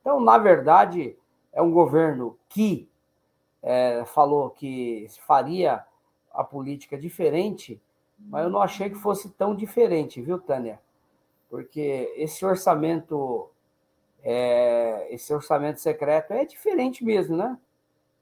Então, 0.00 0.20
na 0.20 0.36
verdade, 0.38 1.16
é 1.52 1.62
um 1.62 1.70
governo 1.70 2.36
que 2.48 2.88
é, 3.62 4.04
falou 4.06 4.50
que 4.50 5.06
faria 5.26 5.84
a 6.32 6.44
política 6.44 6.96
diferente, 6.96 7.80
mas 8.18 8.44
eu 8.44 8.50
não 8.50 8.62
achei 8.62 8.88
que 8.90 8.96
fosse 8.96 9.30
tão 9.30 9.54
diferente, 9.54 10.20
viu, 10.20 10.38
Tânia? 10.38 10.80
Porque 11.48 12.12
esse 12.16 12.44
orçamento, 12.44 13.49
é, 14.22 15.08
esse 15.10 15.32
orçamento 15.32 15.80
secreto 15.80 16.32
é 16.32 16.44
diferente 16.44 17.04
mesmo, 17.04 17.36
né? 17.36 17.58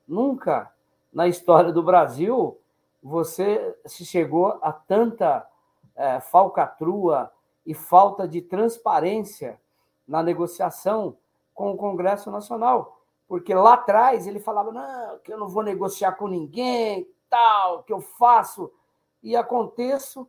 Nunca 0.06 0.72
na 1.12 1.26
história 1.26 1.72
do 1.72 1.82
Brasil 1.82 2.58
você 3.02 3.76
se 3.86 4.04
chegou 4.04 4.58
a 4.62 4.72
tanta 4.72 5.46
é, 5.94 6.20
falcatrua 6.20 7.30
e 7.64 7.74
falta 7.74 8.26
de 8.26 8.40
transparência 8.40 9.60
na 10.06 10.22
negociação 10.22 11.16
com 11.54 11.72
o 11.72 11.76
Congresso 11.76 12.30
Nacional 12.30 12.98
porque 13.28 13.54
lá 13.54 13.74
atrás 13.74 14.26
ele 14.26 14.40
falava 14.40 14.72
não, 14.72 15.18
que 15.18 15.30
eu 15.30 15.38
não 15.38 15.48
vou 15.48 15.62
negociar 15.62 16.12
com 16.12 16.26
ninguém, 16.26 17.06
tal, 17.28 17.82
que 17.82 17.92
eu 17.92 18.00
faço 18.00 18.72
e 19.22 19.36
aconteço, 19.36 20.26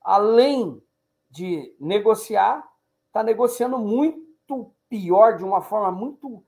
além 0.00 0.82
de 1.30 1.76
negociar, 1.78 2.66
está 3.06 3.22
negociando 3.22 3.78
muito 3.78 4.72
pior, 4.88 5.36
de 5.36 5.44
uma 5.44 5.60
forma 5.60 5.90
muito 5.90 6.44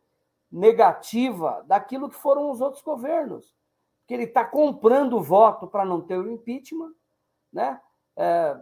negativa, 0.50 1.62
daquilo 1.66 2.08
que 2.08 2.16
foram 2.16 2.50
os 2.50 2.60
outros 2.60 2.82
governos. 2.82 3.54
Que 4.06 4.14
ele 4.14 4.24
está 4.24 4.44
comprando 4.44 5.22
voto 5.22 5.66
para 5.66 5.84
não 5.84 6.00
ter 6.00 6.18
o 6.18 6.30
impeachment, 6.30 6.92
né? 7.52 7.80
É, 8.16 8.56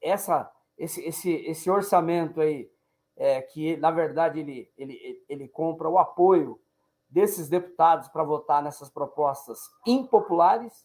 essa, 0.00 0.50
esse, 0.78 1.04
esse, 1.04 1.32
esse 1.32 1.70
orçamento 1.70 2.40
aí, 2.40 2.70
é, 3.16 3.42
que 3.42 3.76
na 3.76 3.90
verdade 3.90 4.40
ele, 4.40 4.72
ele, 4.76 5.24
ele 5.28 5.48
compra 5.48 5.88
o 5.88 5.98
apoio 5.98 6.60
desses 7.08 7.48
deputados 7.48 8.08
para 8.08 8.24
votar 8.24 8.62
nessas 8.62 8.88
propostas 8.88 9.60
impopulares, 9.86 10.84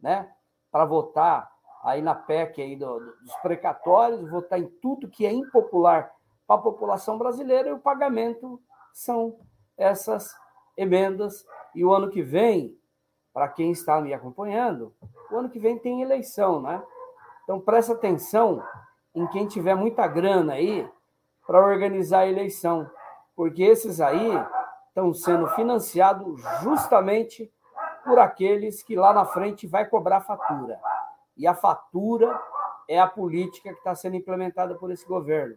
né? 0.00 0.32
Para 0.70 0.84
votar 0.84 1.50
aí 1.82 2.02
na 2.02 2.14
PEC 2.14 2.60
aí 2.60 2.76
do, 2.76 2.98
dos 2.98 3.34
precatórios, 3.42 4.28
votar 4.28 4.58
em 4.58 4.68
tudo 4.82 5.08
que 5.08 5.24
é 5.24 5.32
impopular 5.32 6.12
para 6.50 6.58
a 6.58 6.62
população 6.62 7.16
brasileira 7.16 7.68
e 7.68 7.72
o 7.72 7.78
pagamento 7.78 8.60
são 8.92 9.38
essas 9.78 10.34
emendas. 10.76 11.46
E 11.76 11.84
o 11.84 11.94
ano 11.94 12.10
que 12.10 12.22
vem, 12.22 12.76
para 13.32 13.46
quem 13.46 13.70
está 13.70 14.00
me 14.00 14.12
acompanhando, 14.12 14.92
o 15.30 15.36
ano 15.36 15.48
que 15.48 15.60
vem 15.60 15.78
tem 15.78 16.02
eleição, 16.02 16.60
né? 16.60 16.82
Então 17.44 17.60
presta 17.60 17.92
atenção 17.92 18.60
em 19.14 19.28
quem 19.28 19.46
tiver 19.46 19.76
muita 19.76 20.08
grana 20.08 20.54
aí 20.54 20.90
para 21.46 21.64
organizar 21.64 22.22
a 22.22 22.28
eleição, 22.28 22.90
porque 23.36 23.62
esses 23.62 24.00
aí 24.00 24.32
estão 24.88 25.14
sendo 25.14 25.46
financiados 25.50 26.42
justamente 26.62 27.48
por 28.04 28.18
aqueles 28.18 28.82
que 28.82 28.96
lá 28.96 29.12
na 29.12 29.24
frente 29.24 29.68
vai 29.68 29.86
cobrar 29.86 30.20
fatura. 30.20 30.80
E 31.36 31.46
a 31.46 31.54
fatura 31.54 32.42
é 32.88 32.98
a 32.98 33.06
política 33.06 33.70
que 33.72 33.78
está 33.78 33.94
sendo 33.94 34.16
implementada 34.16 34.74
por 34.74 34.90
esse 34.90 35.06
governo, 35.06 35.56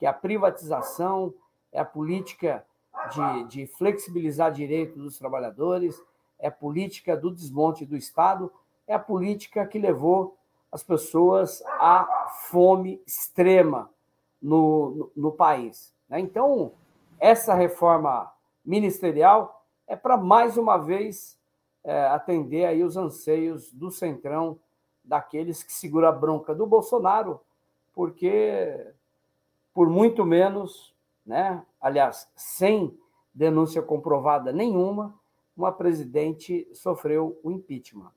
que 0.00 0.06
é 0.06 0.08
a 0.08 0.14
privatização, 0.14 1.34
é 1.70 1.78
a 1.78 1.84
política 1.84 2.64
de, 3.12 3.44
de 3.48 3.66
flexibilizar 3.66 4.50
direitos 4.50 4.96
dos 4.96 5.18
trabalhadores, 5.18 6.02
é 6.38 6.48
a 6.48 6.50
política 6.50 7.14
do 7.14 7.30
desmonte 7.30 7.84
do 7.84 7.96
Estado, 7.96 8.50
é 8.88 8.94
a 8.94 8.98
política 8.98 9.66
que 9.66 9.78
levou 9.78 10.38
as 10.72 10.82
pessoas 10.82 11.62
à 11.78 12.28
fome 12.48 13.02
extrema 13.06 13.90
no, 14.40 14.90
no, 14.90 15.12
no 15.14 15.32
país. 15.32 15.94
Né? 16.08 16.18
Então, 16.18 16.72
essa 17.18 17.54
reforma 17.54 18.32
ministerial 18.64 19.66
é 19.86 19.94
para 19.94 20.16
mais 20.16 20.56
uma 20.56 20.78
vez 20.78 21.38
é, 21.84 22.06
atender 22.06 22.64
aí 22.64 22.82
os 22.82 22.96
anseios 22.96 23.70
do 23.70 23.90
centrão 23.90 24.58
daqueles 25.04 25.62
que 25.62 25.72
segura 25.74 26.08
a 26.08 26.12
bronca 26.12 26.54
do 26.54 26.66
Bolsonaro, 26.66 27.40
porque 27.92 28.94
por 29.80 29.88
muito 29.88 30.26
menos, 30.26 30.94
né, 31.24 31.64
aliás, 31.80 32.28
sem 32.36 32.94
denúncia 33.32 33.80
comprovada 33.80 34.52
nenhuma, 34.52 35.18
uma 35.56 35.72
presidente 35.72 36.68
sofreu 36.74 37.40
o 37.42 37.50
impeachment. 37.50 38.12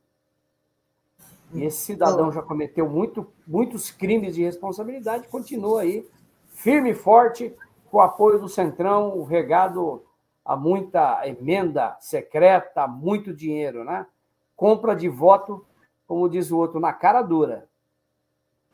E 1.54 1.64
esse 1.64 1.78
cidadão 1.78 2.34
já 2.34 2.42
cometeu 2.42 2.90
muito, 2.90 3.32
muitos 3.48 3.90
crimes 3.90 4.36
de 4.36 4.44
responsabilidade, 4.44 5.30
continua 5.30 5.84
aí 5.84 6.06
firme 6.50 6.90
e 6.90 6.94
forte, 6.94 7.56
com 7.90 7.96
o 7.96 8.02
apoio 8.02 8.40
do 8.40 8.50
Centrão, 8.50 9.24
regado 9.24 10.04
há 10.44 10.58
muita 10.58 11.26
emenda 11.26 11.96
secreta, 12.02 12.86
muito 12.90 13.34
dinheiro, 13.34 13.86
né? 13.86 14.06
Compra 14.54 14.94
de 14.94 15.08
voto, 15.08 15.66
como 16.06 16.28
diz 16.28 16.52
o 16.52 16.58
outro, 16.58 16.82
na 16.82 16.92
cara 16.92 17.22
dura. 17.22 17.70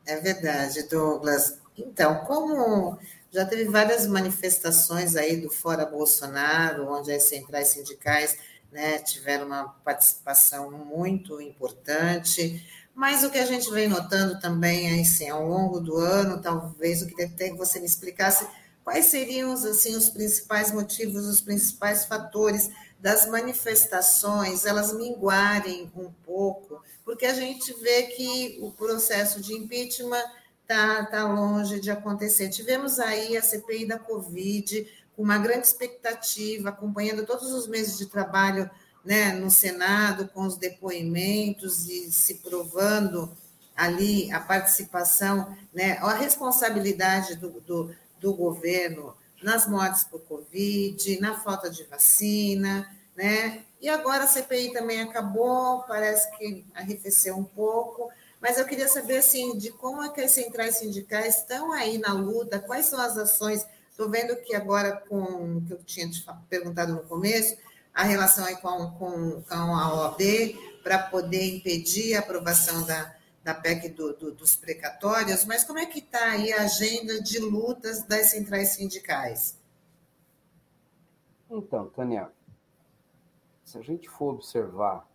É 0.04 0.16
verdade, 0.16 0.88
Douglas. 0.88 1.59
Então, 1.76 2.24
como 2.24 2.98
já 3.32 3.44
teve 3.44 3.64
várias 3.64 4.06
manifestações 4.06 5.16
aí 5.16 5.40
do 5.40 5.50
Fora 5.50 5.86
Bolsonaro, 5.86 6.90
onde 6.90 7.12
as 7.12 7.24
centrais 7.24 7.68
sindicais 7.68 8.36
né, 8.70 8.98
tiveram 8.98 9.46
uma 9.46 9.68
participação 9.84 10.70
muito 10.70 11.40
importante, 11.40 12.64
mas 12.94 13.24
o 13.24 13.30
que 13.30 13.38
a 13.38 13.46
gente 13.46 13.70
vem 13.70 13.88
notando 13.88 14.38
também, 14.40 15.00
assim, 15.00 15.28
ao 15.28 15.46
longo 15.46 15.80
do 15.80 15.96
ano, 15.96 16.40
talvez 16.42 17.02
o 17.02 17.06
que 17.06 17.22
até 17.22 17.50
que 17.50 17.56
você 17.56 17.78
me 17.78 17.86
explicasse 17.86 18.46
Quais 18.84 19.06
seriam 19.06 19.52
assim, 19.52 19.94
os 19.94 20.08
principais 20.08 20.72
motivos, 20.72 21.26
os 21.26 21.40
principais 21.40 22.06
fatores 22.06 22.70
das 22.98 23.26
manifestações 23.26 24.66
elas 24.66 24.92
minguarem 24.92 25.90
um 25.94 26.10
pouco? 26.24 26.82
Porque 27.04 27.26
a 27.26 27.34
gente 27.34 27.72
vê 27.74 28.04
que 28.04 28.58
o 28.60 28.72
processo 28.72 29.40
de 29.40 29.54
impeachment 29.54 30.24
está 30.70 31.04
tá 31.04 31.24
longe 31.24 31.80
de 31.80 31.90
acontecer. 31.90 32.48
Tivemos 32.48 33.00
aí 33.00 33.36
a 33.36 33.42
CPI 33.42 33.86
da 33.86 33.98
Covid, 33.98 34.86
com 35.16 35.22
uma 35.22 35.36
grande 35.36 35.66
expectativa, 35.66 36.68
acompanhando 36.68 37.26
todos 37.26 37.52
os 37.52 37.66
meses 37.66 37.98
de 37.98 38.06
trabalho 38.06 38.70
né, 39.04 39.32
no 39.32 39.50
Senado, 39.50 40.28
com 40.28 40.42
os 40.42 40.56
depoimentos 40.56 41.88
e 41.88 42.12
se 42.12 42.34
provando 42.34 43.36
ali 43.76 44.30
a 44.30 44.38
participação, 44.38 45.56
né, 45.74 45.98
a 45.98 46.14
responsabilidade 46.14 47.34
do, 47.36 47.60
do, 47.60 47.94
do 48.20 48.34
governo 48.34 49.16
nas 49.42 49.66
mortes 49.66 50.04
por 50.04 50.20
Covid, 50.20 51.18
na 51.18 51.40
falta 51.40 51.70
de 51.70 51.82
vacina, 51.84 52.86
né? 53.16 53.64
E 53.80 53.88
agora 53.88 54.24
a 54.24 54.26
CPI 54.26 54.74
também 54.74 55.00
acabou, 55.00 55.82
parece 55.88 56.30
que 56.36 56.64
arrefeceu 56.74 57.36
um 57.38 57.44
pouco, 57.44 58.10
mas 58.40 58.58
eu 58.58 58.64
queria 58.64 58.88
saber 58.88 59.18
assim, 59.18 59.56
de 59.58 59.70
como 59.70 60.02
é 60.02 60.08
que 60.08 60.20
as 60.20 60.30
centrais 60.30 60.78
sindicais 60.78 61.38
estão 61.38 61.72
aí 61.72 61.98
na 61.98 62.14
luta, 62.14 62.58
quais 62.58 62.86
são 62.86 62.98
as 62.98 63.16
ações. 63.18 63.66
Estou 63.90 64.08
vendo 64.08 64.34
que 64.36 64.54
agora, 64.54 64.96
com 65.08 65.58
o 65.58 65.64
que 65.66 65.72
eu 65.74 65.82
tinha 65.84 66.10
te 66.10 66.24
perguntado 66.48 66.94
no 66.94 67.02
começo, 67.02 67.56
a 67.92 68.02
relação 68.02 68.44
aí 68.46 68.56
com, 68.56 68.90
com, 68.92 69.42
com 69.42 69.54
a 69.54 69.94
OAB 69.94 70.20
para 70.82 70.98
poder 70.98 71.56
impedir 71.56 72.16
a 72.16 72.20
aprovação 72.20 72.86
da, 72.86 73.14
da 73.44 73.54
PEC 73.54 73.90
do, 73.90 74.14
do, 74.14 74.32
dos 74.32 74.56
precatórios, 74.56 75.44
mas 75.44 75.64
como 75.64 75.78
é 75.78 75.84
que 75.84 75.98
está 75.98 76.30
aí 76.30 76.50
a 76.50 76.62
agenda 76.62 77.20
de 77.22 77.38
lutas 77.38 78.02
das 78.04 78.30
centrais 78.30 78.70
sindicais? 78.70 79.58
Então, 81.50 81.88
Tânia, 81.90 82.30
se 83.64 83.76
a 83.76 83.82
gente 83.82 84.08
for 84.08 84.34
observar 84.34 85.06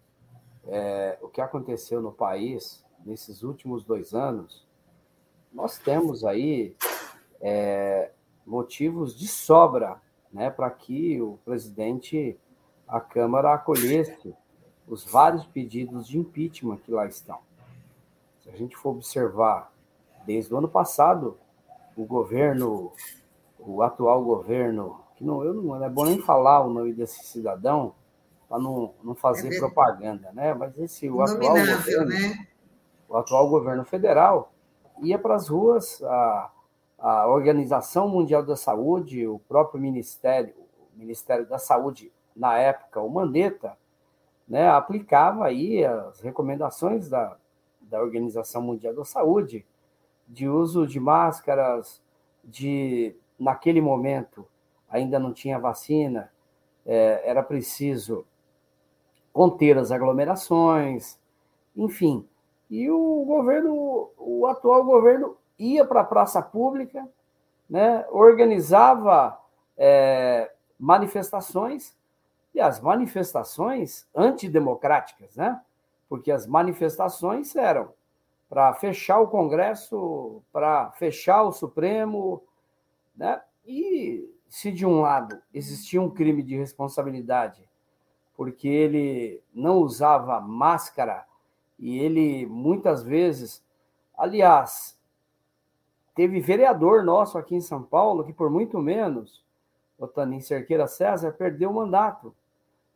é, 0.68 1.18
o 1.22 1.28
que 1.28 1.42
aconteceu 1.42 2.02
no 2.02 2.12
país 2.12 2.85
nesses 3.06 3.44
últimos 3.44 3.84
dois 3.84 4.14
anos, 4.14 4.66
nós 5.54 5.78
temos 5.78 6.26
aí 6.26 6.76
é, 7.40 8.12
motivos 8.46 9.18
de 9.18 9.28
sobra 9.28 10.02
né, 10.34 10.50
para 10.50 10.70
que 10.70 11.22
o 11.22 11.40
presidente, 11.46 12.38
a 12.88 13.00
Câmara, 13.00 13.54
acolhesse 13.54 14.36
os 14.88 15.06
vários 15.06 15.46
pedidos 15.46 16.08
de 16.08 16.18
impeachment 16.18 16.78
que 16.78 16.92
lá 16.92 17.06
estão. 17.06 17.40
Se 18.42 18.50
a 18.50 18.56
gente 18.56 18.76
for 18.76 18.90
observar, 18.90 19.72
desde 20.26 20.54
o 20.54 20.58
ano 20.58 20.68
passado, 20.68 21.38
o 21.96 22.04
governo, 22.04 22.92
o 23.58 23.82
atual 23.82 24.24
governo, 24.24 25.00
que 25.16 25.24
não, 25.24 25.44
eu 25.44 25.54
não 25.54 25.84
é 25.84 25.90
bom 25.90 26.06
nem 26.06 26.22
falar 26.22 26.66
o 26.66 26.70
nome 26.70 26.94
desse 26.94 27.24
cidadão, 27.26 27.96
para 28.50 28.60
não, 28.60 28.94
não 29.04 29.16
fazer 29.16 29.56
é 29.56 29.58
propaganda, 29.58 30.32
né? 30.34 30.54
Mas 30.54 30.78
esse 30.78 31.10
o 31.10 31.22
atual 31.22 31.56
governo, 31.56 32.06
né? 32.06 32.48
O 33.08 33.18
atual 33.18 33.50
governo 33.50 33.86
federal 33.86 34.52
ia 35.02 35.20
para 35.20 35.36
as 35.36 35.48
ruas, 35.48 36.02
a, 36.04 36.52
a 36.98 37.28
Organização 37.28 38.08
Mundial 38.08 38.44
da 38.44 38.56
Saúde, 38.56 39.28
o 39.28 39.40
próprio 39.40 39.82
Ministério, 39.82 40.54
o 40.96 41.00
Ministério 41.00 41.46
da 41.46 41.58
Saúde 41.58 42.12
na 42.36 42.58
época, 42.58 43.02
o 43.02 43.10
Mandetta, 43.10 43.78
né, 44.48 44.70
aplicava 44.70 45.46
aí 45.46 45.84
as 45.84 46.22
recomendações 46.22 47.10
da, 47.10 47.38
da 47.82 48.02
Organização 48.02 48.62
Mundial 48.62 48.94
da 48.94 49.04
Saúde 49.06 49.66
de 50.28 50.48
uso 50.48 50.88
de 50.88 51.00
máscaras, 51.00 52.02
de 52.44 53.16
naquele 53.40 53.82
momento 53.82 54.48
ainda 54.90 55.20
não 55.20 55.34
tinha 55.34 55.60
vacina, 55.60 56.32
é, 56.86 57.22
era 57.26 57.44
preciso 57.44 58.26
conter 59.34 59.78
as 59.78 59.92
aglomerações, 59.92 61.20
enfim. 61.76 62.26
E 62.70 62.90
o 62.90 63.24
governo, 63.26 64.10
o 64.18 64.48
atual 64.48 64.84
governo 64.84 65.38
ia 65.58 65.86
para 65.86 66.02
a 66.02 66.06
praça 66.06 66.42
pública, 66.42 67.08
né, 67.70 68.06
organizava 68.10 69.40
é, 69.78 70.52
manifestações, 70.80 71.96
e 72.54 72.62
as 72.62 72.80
manifestações 72.80 74.08
antidemocráticas, 74.16 75.36
né? 75.36 75.62
Porque 76.08 76.32
as 76.32 76.48
manifestações 76.48 77.54
eram 77.54 77.90
para 78.50 78.74
fechar 78.76 79.20
o 79.20 79.28
Congresso, 79.28 80.42
para 80.54 80.90
fechar 80.92 81.44
o 81.44 81.52
Supremo, 81.52 82.42
né? 83.16 83.42
E 83.66 84.34
se 84.48 84.72
de 84.72 84.86
um 84.86 85.02
lado 85.02 85.42
existia 85.54 86.02
um 86.02 86.10
crime 86.10 86.42
de 86.42 86.56
responsabilidade 86.56 87.68
porque 88.38 88.68
ele 88.68 89.42
não 89.54 89.78
usava 89.78 90.40
máscara 90.42 91.26
e 91.78 92.00
ele 92.00 92.46
muitas 92.46 93.04
vezes, 93.04 93.64
aliás, 94.18 94.98
teve 96.16 96.40
vereador 96.40 97.04
nosso 97.04 97.38
aqui 97.38 97.56
em 97.56 97.62
São 97.62 97.84
Paulo 97.84 98.24
que 98.24 98.34
por 98.34 98.50
muito 98.50 98.80
menos, 98.80 99.44
o 99.98 100.08
Tanin 100.08 100.42
Cerqueira 100.42 100.88
César, 100.88 101.32
perdeu 101.34 101.70
o 101.70 101.74
mandato. 101.74 102.36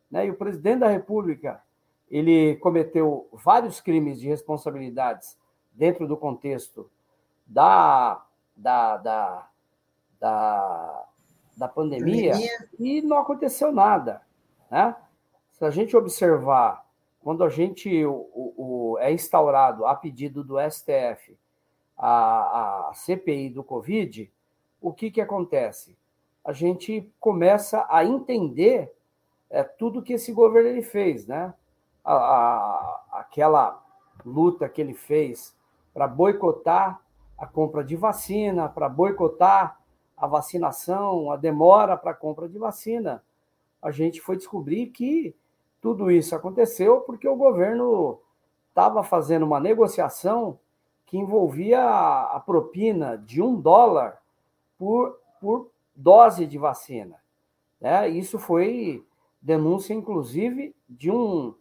Né? 0.09 0.27
E 0.27 0.31
o 0.31 0.35
presidente 0.35 0.79
da 0.79 0.87
República, 0.87 1.61
ele 2.09 2.55
cometeu 2.57 3.27
vários 3.31 3.79
crimes 3.79 4.19
de 4.19 4.27
responsabilidades 4.27 5.37
dentro 5.73 6.07
do 6.07 6.17
contexto 6.17 6.89
da, 7.45 8.23
da, 8.55 8.97
da, 8.97 9.47
da, 10.19 11.05
da 11.55 11.67
pandemia, 11.67 12.33
pandemia, 12.33 12.69
e 12.79 13.01
não 13.01 13.17
aconteceu 13.17 13.71
nada. 13.71 14.21
Né? 14.69 14.95
se 15.59 15.65
a 15.65 15.69
gente 15.69 15.95
observar, 15.95 16.85
quando 17.23 17.43
a 17.43 17.49
gente 17.49 18.05
o, 18.05 18.29
o, 18.33 18.97
é 18.99 19.11
instaurado 19.11 19.85
a 19.85 19.95
pedido 19.95 20.43
do 20.43 20.55
STF 20.69 21.37
a, 21.97 22.89
a 22.89 22.93
CPI 22.93 23.49
do 23.49 23.63
Covid, 23.63 24.31
o 24.81 24.93
que, 24.93 25.11
que 25.11 25.19
acontece? 25.19 25.97
A 26.43 26.53
gente 26.53 27.11
começa 27.19 27.85
a 27.89 28.05
entender 28.05 28.93
é, 29.49 29.63
tudo 29.63 30.01
que 30.01 30.13
esse 30.13 30.31
governo 30.31 30.69
ele 30.69 30.81
fez, 30.81 31.27
né? 31.27 31.53
A, 32.03 32.13
a, 32.13 33.05
aquela 33.19 33.83
luta 34.25 34.69
que 34.69 34.79
ele 34.79 34.93
fez 34.93 35.55
para 35.93 36.07
boicotar 36.07 37.01
a 37.37 37.45
compra 37.45 37.83
de 37.83 37.95
vacina, 37.95 38.69
para 38.69 38.87
boicotar 38.87 39.79
a 40.15 40.27
vacinação, 40.27 41.31
a 41.31 41.35
demora 41.35 41.97
para 41.97 42.11
a 42.11 42.15
compra 42.15 42.47
de 42.47 42.57
vacina, 42.57 43.23
a 43.81 43.91
gente 43.91 44.19
foi 44.21 44.35
descobrir 44.35 44.87
que 44.87 45.33
tudo 45.81 46.11
isso 46.11 46.35
aconteceu 46.35 47.01
porque 47.01 47.27
o 47.27 47.35
governo 47.35 48.19
estava 48.69 49.03
fazendo 49.03 49.45
uma 49.45 49.59
negociação 49.59 50.59
que 51.05 51.17
envolvia 51.17 51.81
a 51.81 52.39
propina 52.39 53.17
de 53.17 53.41
um 53.41 53.59
dólar 53.59 54.21
por, 54.77 55.19
por 55.41 55.71
dose 55.95 56.45
de 56.45 56.57
vacina. 56.57 57.15
Né? 57.81 58.07
Isso 58.09 58.37
foi 58.37 59.03
denúncia, 59.41 59.93
inclusive, 59.93 60.75
de 60.87 61.09
um, 61.09 61.55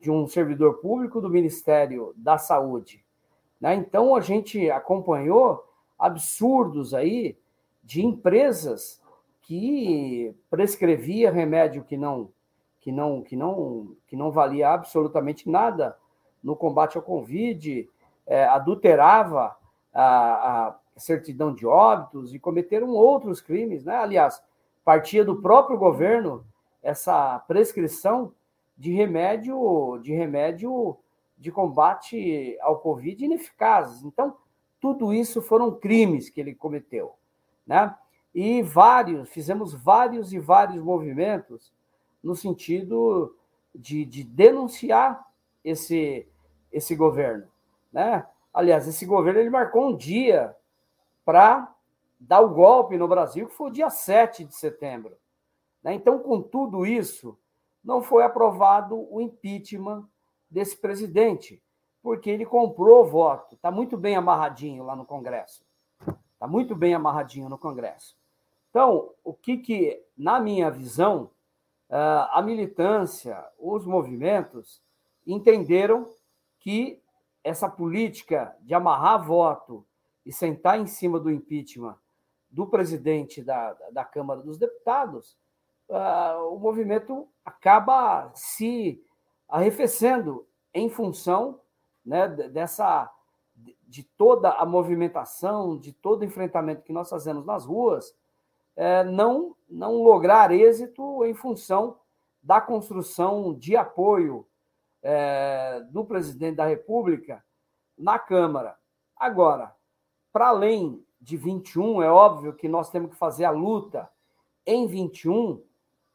de 0.00 0.10
um 0.10 0.26
servidor 0.26 0.74
público 0.80 1.20
do 1.20 1.30
Ministério 1.30 2.12
da 2.16 2.36
Saúde. 2.38 3.04
Né? 3.60 3.74
Então, 3.74 4.14
a 4.14 4.20
gente 4.20 4.70
acompanhou 4.70 5.64
absurdos 5.98 6.92
aí 6.94 7.38
de 7.82 8.04
empresas 8.04 9.00
que 9.42 10.34
prescrevia 10.48 11.30
remédio 11.30 11.84
que 11.84 11.96
não 11.96 12.30
que 12.80 12.90
não, 12.90 13.22
que 13.22 13.36
não, 13.36 13.94
que 14.06 14.16
não 14.16 14.30
valia 14.30 14.70
absolutamente 14.70 15.48
nada 15.48 15.96
no 16.42 16.56
combate 16.56 16.96
ao 16.96 17.02
Covid, 17.02 17.88
é, 18.26 18.44
adulterava 18.44 19.56
a, 19.92 20.68
a, 20.68 20.76
certidão 20.96 21.54
de 21.54 21.66
óbitos 21.66 22.34
e 22.34 22.38
cometeram 22.38 22.88
outros 22.90 23.40
crimes, 23.40 23.84
né? 23.84 23.96
Aliás, 23.96 24.42
partia 24.84 25.24
do 25.24 25.40
próprio 25.40 25.78
governo 25.78 26.44
essa 26.82 27.38
prescrição 27.46 28.32
de 28.76 28.92
remédio, 28.92 29.98
de 30.02 30.12
remédio 30.12 30.96
de 31.38 31.50
combate 31.50 32.58
ao 32.60 32.78
Covid 32.80 33.24
ineficazes. 33.24 34.02
Então, 34.04 34.36
tudo 34.78 35.12
isso 35.12 35.40
foram 35.40 35.74
crimes 35.74 36.28
que 36.28 36.40
ele 36.40 36.54
cometeu, 36.54 37.14
né? 37.66 37.94
E 38.34 38.62
vários, 38.62 39.28
fizemos 39.28 39.74
vários 39.74 40.32
e 40.32 40.38
vários 40.38 40.82
movimentos 40.82 41.72
no 42.22 42.34
sentido 42.34 43.36
de, 43.74 44.04
de 44.04 44.24
denunciar 44.24 45.24
esse, 45.64 46.28
esse 46.72 46.94
governo. 46.94 47.46
Né? 47.92 48.26
Aliás, 48.52 48.86
esse 48.86 49.06
governo 49.06 49.40
ele 49.40 49.50
marcou 49.50 49.88
um 49.88 49.96
dia 49.96 50.54
para 51.24 51.72
dar 52.18 52.40
o 52.40 52.50
golpe 52.50 52.98
no 52.98 53.08
Brasil, 53.08 53.46
que 53.46 53.54
foi 53.54 53.70
o 53.70 53.72
dia 53.72 53.88
7 53.88 54.44
de 54.44 54.54
setembro. 54.54 55.16
Né? 55.82 55.94
Então, 55.94 56.18
com 56.18 56.42
tudo 56.42 56.84
isso, 56.84 57.38
não 57.82 58.02
foi 58.02 58.22
aprovado 58.22 59.06
o 59.10 59.20
impeachment 59.20 60.06
desse 60.50 60.76
presidente, 60.76 61.62
porque 62.02 62.28
ele 62.28 62.44
comprou 62.44 63.02
o 63.02 63.08
voto. 63.08 63.54
Está 63.54 63.70
muito 63.70 63.96
bem 63.96 64.16
amarradinho 64.16 64.84
lá 64.84 64.94
no 64.94 65.06
Congresso. 65.06 65.64
Está 66.34 66.46
muito 66.46 66.74
bem 66.74 66.94
amarradinho 66.94 67.48
no 67.48 67.58
Congresso. 67.58 68.16
Então, 68.70 69.10
o 69.24 69.34
que, 69.34 69.58
que 69.58 70.02
na 70.16 70.40
minha 70.40 70.70
visão, 70.70 71.30
a 71.90 72.40
militância, 72.42 73.44
os 73.58 73.84
movimentos 73.84 74.80
entenderam 75.26 76.08
que 76.60 77.02
essa 77.42 77.68
política 77.68 78.54
de 78.60 78.74
amarrar 78.74 79.24
voto 79.24 79.84
e 80.24 80.32
sentar 80.32 80.78
em 80.78 80.86
cima 80.86 81.18
do 81.18 81.30
impeachment 81.30 81.96
do 82.50 82.66
presidente 82.66 83.42
da, 83.42 83.72
da 83.92 84.04
Câmara 84.04 84.42
dos 84.42 84.58
Deputados, 84.58 85.36
uh, 85.88 86.52
o 86.52 86.58
movimento 86.58 87.28
acaba 87.44 88.30
se 88.34 89.02
arrefecendo 89.48 90.46
em 90.74 90.88
função 90.88 91.60
né, 92.04 92.28
dessa 92.28 93.10
de 93.86 94.04
toda 94.04 94.50
a 94.52 94.64
movimentação, 94.64 95.76
de 95.76 95.92
todo 95.92 96.22
o 96.22 96.24
enfrentamento 96.24 96.82
que 96.82 96.92
nós 96.92 97.10
fazemos 97.10 97.44
nas 97.44 97.66
ruas, 97.66 98.14
é, 98.76 99.04
não, 99.04 99.56
não 99.68 100.02
lograr 100.02 100.52
êxito 100.52 101.24
em 101.24 101.34
função 101.34 101.98
da 102.42 102.60
construção 102.60 103.54
de 103.54 103.76
apoio 103.76 104.46
é, 105.02 105.80
do 105.90 106.04
presidente 106.04 106.56
da 106.56 106.66
República 106.66 107.44
na 107.96 108.18
Câmara. 108.18 108.76
Agora, 109.16 109.74
para 110.32 110.48
além 110.48 111.04
de 111.20 111.36
21, 111.36 112.02
é 112.02 112.10
óbvio 112.10 112.54
que 112.54 112.68
nós 112.68 112.90
temos 112.90 113.10
que 113.10 113.16
fazer 113.16 113.44
a 113.44 113.50
luta 113.50 114.10
em 114.66 114.86
21 114.86 115.62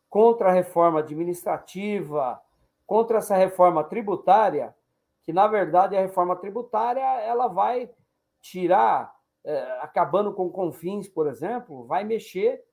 contra 0.10 0.50
a 0.50 0.54
reforma 0.54 1.00
administrativa, 1.00 2.42
contra 2.86 3.18
essa 3.18 3.36
reforma 3.36 3.84
tributária, 3.84 4.76
que 5.24 5.34
na 5.34 5.48
verdade 5.48 5.96
a 5.96 6.02
reforma 6.02 6.36
tributária 6.36 7.02
ela 7.22 7.48
vai 7.48 7.90
tirar, 8.42 9.15
acabando 9.82 10.34
com 10.34 10.50
confins, 10.50 11.08
por 11.08 11.28
exemplo, 11.28 11.86
vai 11.86 12.04
mexer 12.04 12.64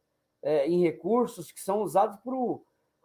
é, 0.42 0.66
em 0.66 0.82
recursos 0.82 1.52
que 1.52 1.60
são 1.60 1.82
usados 1.82 2.18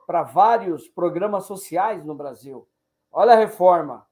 para 0.06 0.23
vários 0.23 0.88
programas 0.88 1.45
sociais 1.45 2.03
no 2.06 2.15
Brasil. 2.15 2.67
Olha 3.12 3.34
a 3.34 3.38
reforma 3.38 4.08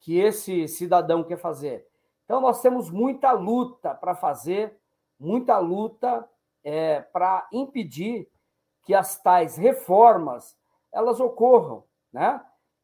que 0.00 0.18
esse 0.18 0.68
cidadão 0.68 1.22
quer 1.22 1.38
fazer. 1.38 1.86
Então, 2.24 2.40
nós 2.40 2.62
temos 2.62 2.90
muita 2.90 3.32
luta 3.32 3.94
para 3.94 4.14
fazer, 4.14 4.78
muita 5.18 5.58
luta 5.58 6.28
é, 6.62 7.00
para 7.00 7.46
impedir 7.52 8.28
que 8.84 8.94
as 8.94 9.20
tais 9.20 9.56
reformas 9.56 10.56
elas 10.92 11.20
ocorram, 11.20 11.84
né? 12.12 12.42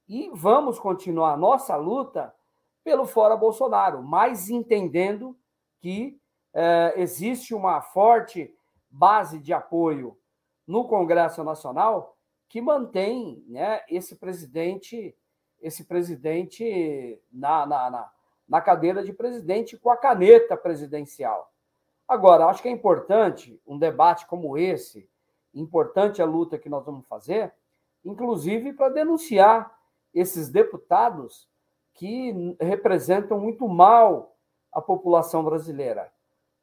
E 0.09 0.31
vamos 0.35 0.79
continuar 0.79 1.33
a 1.33 1.37
nossa 1.37 1.77
luta 1.77 2.35
pelo 2.83 3.07
fora 3.07 3.37
Bolsonaro, 3.37 4.03
mas 4.03 4.51
entendendo 4.51 5.37
que 5.81 6.21
é, 6.55 6.95
existe 6.97 7.55
uma 7.55 7.81
forte 7.81 8.55
base 8.91 9.39
de 9.39 9.53
apoio 9.53 10.17
no 10.67 10.87
Congresso 10.87 11.43
Nacional 11.43 12.17
que 12.49 12.61
mantém 12.61 13.45
né, 13.49 13.81
esse 13.89 14.17
presidente 14.17 15.17
esse 15.61 15.85
presidente 15.85 17.21
na, 17.31 17.67
na, 17.67 17.91
na, 17.91 18.11
na 18.49 18.61
cadeira 18.61 19.05
de 19.05 19.13
presidente 19.13 19.77
com 19.77 19.91
a 19.91 19.97
caneta 19.97 20.57
presidencial. 20.57 21.53
Agora, 22.09 22.47
acho 22.47 22.63
que 22.63 22.69
é 22.69 22.73
importante 22.73 23.61
um 23.67 23.79
debate 23.79 24.27
como 24.27 24.57
esse, 24.57 25.09
importante 25.55 26.23
a 26.23 26.25
luta 26.25 26.59
que 26.59 26.69
nós 26.69 26.85
vamos 26.85 27.07
fazer, 27.07 27.53
inclusive 28.05 28.73
para 28.73 28.89
denunciar 28.89 29.73
esses 30.15 30.49
deputados 30.49 31.49
que 31.95 32.57
representam 32.61 33.39
muito 33.39 33.69
mal 33.69 34.37
a 34.73 34.81
população 34.81 35.45
brasileira. 35.45 36.13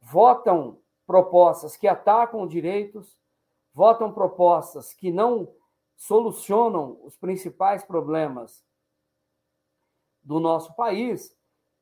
Votam 0.01 0.79
propostas 1.05 1.75
que 1.75 1.87
atacam 1.87 2.47
direitos, 2.47 3.17
votam 3.73 4.11
propostas 4.11 4.93
que 4.93 5.11
não 5.11 5.53
solucionam 5.95 6.99
os 7.03 7.15
principais 7.17 7.83
problemas 7.83 8.63
do 10.23 10.39
nosso 10.39 10.75
país. 10.75 11.35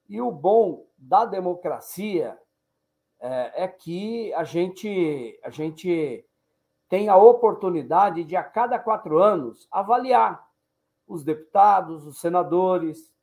E 0.08 0.22
o 0.22 0.32
bom 0.32 0.88
da 0.98 1.26
democracia 1.26 2.40
é, 3.20 3.64
é 3.64 3.68
que 3.68 4.34
a 4.34 4.44
gente, 4.44 5.40
a 5.44 5.50
gente 5.50 6.26
tem 6.88 7.10
a 7.10 7.18
oportunidade 7.18 8.24
de, 8.24 8.36
a 8.36 8.44
cada 8.44 8.78
quatro 8.78 9.18
anos, 9.22 9.68
avaliar 9.72 10.48
os 11.08 11.24
deputados, 11.24 12.06
os 12.06 12.20
senadores, 12.20 13.14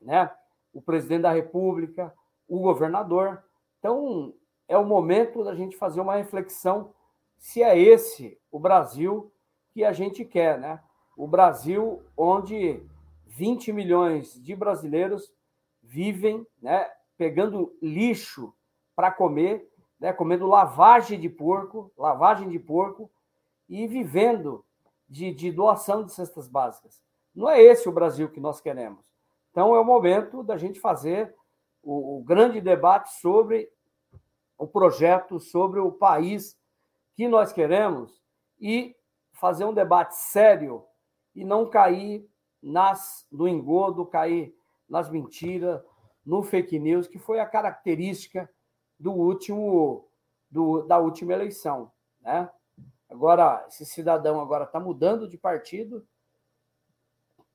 né? 0.00 0.34
O 0.72 0.80
presidente 0.80 1.22
da 1.22 1.32
República, 1.32 2.14
o 2.48 2.60
governador. 2.60 3.42
Então, 3.78 4.34
é 4.68 4.76
o 4.76 4.84
momento 4.84 5.42
da 5.42 5.54
gente 5.54 5.76
fazer 5.76 6.00
uma 6.00 6.16
reflexão 6.16 6.92
se 7.38 7.62
é 7.62 7.78
esse 7.78 8.38
o 8.50 8.58
Brasil 8.58 9.32
que 9.70 9.84
a 9.84 9.92
gente 9.92 10.24
quer, 10.24 10.58
né? 10.58 10.80
O 11.16 11.26
Brasil 11.26 12.02
onde 12.16 12.82
20 13.26 13.72
milhões 13.72 14.34
de 14.42 14.54
brasileiros 14.54 15.32
vivem 15.82 16.46
né, 16.60 16.90
pegando 17.16 17.74
lixo 17.80 18.52
para 18.94 19.10
comer, 19.10 19.68
né, 19.98 20.12
comendo 20.12 20.46
lavagem 20.46 21.18
de 21.18 21.28
porco, 21.28 21.90
lavagem 21.96 22.48
de 22.48 22.58
porco 22.58 23.10
e 23.68 23.86
vivendo 23.86 24.64
de, 25.08 25.32
de 25.32 25.50
doação 25.50 26.04
de 26.04 26.12
cestas 26.12 26.46
básicas. 26.46 27.00
Não 27.34 27.48
é 27.48 27.60
esse 27.62 27.88
o 27.88 27.92
Brasil 27.92 28.28
que 28.28 28.40
nós 28.40 28.60
queremos. 28.60 29.09
Então 29.50 29.74
é 29.74 29.80
o 29.80 29.84
momento 29.84 30.42
da 30.42 30.56
gente 30.56 30.80
fazer 30.80 31.34
o, 31.82 32.18
o 32.18 32.22
grande 32.22 32.60
debate 32.60 33.12
sobre 33.20 33.70
o 34.56 34.66
projeto, 34.66 35.40
sobre 35.40 35.80
o 35.80 35.90
país 35.90 36.58
que 37.14 37.26
nós 37.26 37.52
queremos 37.52 38.22
e 38.60 38.94
fazer 39.32 39.64
um 39.64 39.72
debate 39.72 40.14
sério 40.16 40.84
e 41.34 41.44
não 41.44 41.68
cair 41.68 42.28
nas, 42.62 43.26
no 43.32 43.48
engodo, 43.48 44.04
cair 44.04 44.54
nas 44.88 45.08
mentiras, 45.08 45.82
no 46.24 46.42
fake 46.42 46.78
news, 46.78 47.08
que 47.08 47.18
foi 47.18 47.40
a 47.40 47.46
característica 47.46 48.50
do 48.98 49.12
último 49.12 50.08
do, 50.50 50.82
da 50.82 50.98
última 50.98 51.32
eleição, 51.32 51.90
né? 52.20 52.50
Agora 53.08 53.64
esse 53.68 53.86
cidadão 53.86 54.40
agora 54.40 54.64
está 54.64 54.78
mudando 54.78 55.28
de 55.28 55.38
partido 55.38 56.06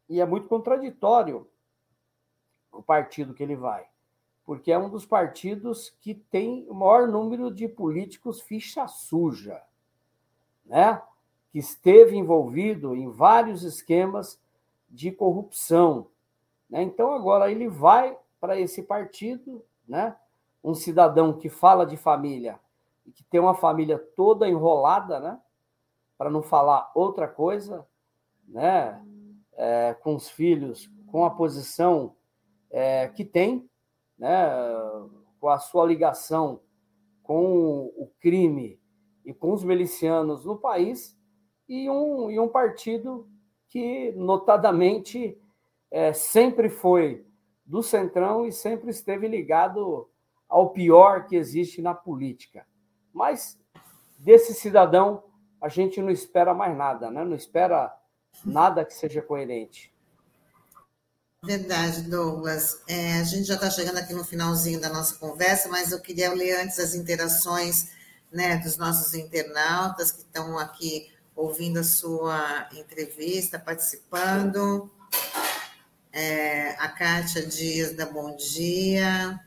e 0.10 0.20
é 0.20 0.26
muito 0.26 0.48
contraditório 0.48 1.50
o 2.78 2.84
partido 2.84 3.34
que 3.34 3.44
ele 3.44 3.56
vai, 3.56 3.86
porque 4.46 4.72
é 4.72 4.78
um 4.78 4.90
dos 4.90 5.06
partidos 5.06 5.90
que 6.02 6.14
tem 6.14 6.66
o 6.70 6.74
maior 6.74 7.08
número 7.08 7.54
de 7.54 7.68
políticos 7.68 8.42
ficha 8.42 8.88
suja, 8.88 9.62
né? 10.66 11.02
Que 11.52 11.60
esteve 11.60 12.16
envolvido 12.16 12.96
em 12.96 13.10
vários 13.10 13.64
esquemas 13.64 14.40
de 14.90 15.12
corrupção. 15.12 16.08
Né? 16.70 16.82
Então, 16.84 17.14
agora 17.14 17.52
ele 17.52 17.68
vai 17.68 18.18
para 18.40 18.60
esse 18.60 18.84
partido, 18.84 19.64
né? 19.88 20.16
um 20.64 20.74
cidadão 20.74 21.34
que 21.34 21.50
fala 21.50 21.86
de 21.86 21.96
família 21.96 22.60
e 23.06 23.12
que 23.12 23.24
tem 23.24 23.40
uma 23.40 23.54
família 23.54 24.00
toda 24.00 24.48
enrolada, 24.48 25.20
né? 25.20 25.40
para 26.18 26.30
não 26.30 26.42
falar 26.42 26.92
outra 26.96 27.28
coisa, 27.28 27.86
né? 28.48 29.02
É, 29.58 29.94
com 30.02 30.16
os 30.16 30.30
filhos, 30.30 30.90
com 31.08 31.24
a 31.24 31.30
posição 31.30 32.14
é, 32.76 33.08
que 33.08 33.24
tem, 33.24 33.70
né? 34.20 34.30
com 35.40 35.48
a 35.48 35.58
sua 35.58 35.86
ligação 35.86 36.60
com 37.24 37.86
o 37.96 38.12
crime 38.20 38.78
e 39.26 39.34
com 39.34 39.54
os 39.54 39.64
milicianos 39.64 40.44
no 40.44 40.58
país, 40.58 41.18
e 41.70 41.90
um, 41.90 42.30
e 42.30 42.38
um 42.38 42.50
partido 42.50 43.28
que, 43.70 44.12
notadamente, 44.12 45.40
é, 45.90 46.12
sempre 46.12 46.70
foi 46.70 47.26
do 47.66 47.82
Centrão 47.82 48.46
e 48.46 48.52
sempre 48.52 48.92
esteve 48.92 49.28
ligado 49.28 50.10
ao 50.48 50.72
pior 50.72 51.26
que 51.26 51.38
existe 51.38 51.82
na 51.82 51.96
política. 51.96 52.68
Mas 53.14 53.58
desse 54.20 54.54
cidadão 54.54 55.24
a 55.62 55.70
gente 55.70 56.02
não 56.02 56.12
espera 56.12 56.54
mais 56.54 56.78
nada, 56.78 57.10
né? 57.10 57.24
não 57.24 57.36
espera 57.36 57.98
nada 58.46 58.84
que 58.84 58.94
seja 58.94 59.22
coerente. 59.22 59.95
Verdade, 61.46 62.02
Douglas. 62.02 62.80
É, 62.88 63.20
a 63.20 63.24
gente 63.24 63.46
já 63.46 63.54
está 63.54 63.70
chegando 63.70 63.98
aqui 63.98 64.14
no 64.14 64.24
finalzinho 64.24 64.82
da 64.82 64.90
nossa 64.90 65.16
conversa, 65.16 65.70
mas 65.70 65.92
eu 65.92 66.00
queria 66.00 66.34
ler 66.34 66.60
antes 66.60 66.80
as 66.80 66.96
interações 66.96 67.90
né, 68.32 68.58
dos 68.58 68.78
nossos 68.78 69.14
internautas 69.14 70.12
que 70.12 70.22
estão 70.22 70.58
aqui 70.58 71.12
ouvindo 71.36 71.80
a 71.80 71.84
sua 71.84 72.68
entrevista, 72.74 73.60
participando. 73.60 74.90
É, 76.12 76.72
a 76.80 76.88
Kátia 76.88 77.46
Dias 77.46 77.94
da 77.94 78.06
Bom 78.06 78.36
Dia, 78.36 79.40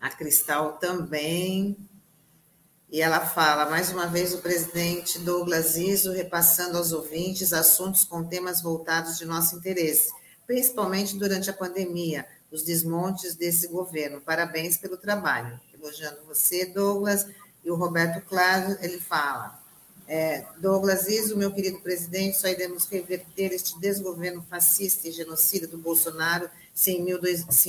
a 0.00 0.10
Cristal 0.10 0.74
também. 0.74 1.76
E 2.88 3.02
ela 3.02 3.18
fala, 3.18 3.68
mais 3.68 3.90
uma 3.90 4.06
vez, 4.06 4.32
o 4.32 4.38
presidente 4.38 5.18
Douglas 5.18 5.76
Iso 5.76 6.12
repassando 6.12 6.78
aos 6.78 6.92
ouvintes 6.92 7.52
assuntos 7.52 8.04
com 8.04 8.22
temas 8.22 8.62
voltados 8.62 9.18
de 9.18 9.24
nosso 9.24 9.56
interesse, 9.56 10.12
principalmente 10.46 11.16
durante 11.16 11.50
a 11.50 11.52
pandemia, 11.52 12.26
os 12.50 12.62
desmontes 12.62 13.34
desse 13.34 13.68
governo. 13.68 14.20
Parabéns 14.20 14.76
pelo 14.76 14.96
trabalho. 14.96 15.58
Elogiando 15.72 16.18
você, 16.26 16.66
Douglas. 16.66 17.26
E 17.64 17.70
o 17.70 17.74
Roberto 17.74 18.24
Claro, 18.26 18.76
ele 18.80 19.00
fala, 19.00 19.58
é, 20.06 20.44
Douglas 20.58 21.08
Iso, 21.08 21.36
meu 21.36 21.50
querido 21.50 21.80
presidente, 21.80 22.36
só 22.36 22.46
iremos 22.46 22.86
reverter 22.86 23.52
este 23.52 23.78
desgoverno 23.80 24.44
fascista 24.48 25.08
e 25.08 25.12
genocida 25.12 25.66
do 25.66 25.78
Bolsonaro 25.78 26.48
se 26.74 26.92
em, 26.92 27.04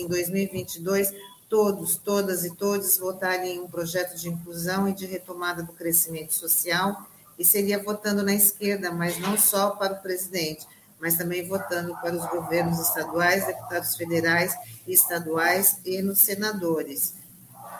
2022 0.07 1.13
todos, 1.47 1.95
todas 1.95 2.43
e 2.43 2.53
todos 2.55 2.97
votarem 2.97 3.55
em 3.55 3.59
um 3.59 3.67
projeto 3.67 4.17
de 4.17 4.27
inclusão 4.27 4.89
e 4.89 4.93
de 4.93 5.05
retomada 5.05 5.61
do 5.61 5.73
crescimento 5.73 6.33
social, 6.33 7.07
e 7.37 7.45
seria 7.45 7.81
votando 7.81 8.23
na 8.23 8.33
esquerda, 8.33 8.91
mas 8.91 9.19
não 9.19 9.37
só 9.37 9.71
para 9.71 9.93
o 9.93 10.01
presidente, 10.01 10.65
mas 11.05 11.13
também 11.13 11.47
votando 11.47 11.95
para 11.97 12.15
os 12.15 12.25
governos 12.31 12.79
estaduais, 12.79 13.45
deputados 13.45 13.95
federais 13.95 14.55
e 14.87 14.93
estaduais 14.93 15.79
e 15.85 16.01
nos 16.01 16.17
senadores. 16.17 17.13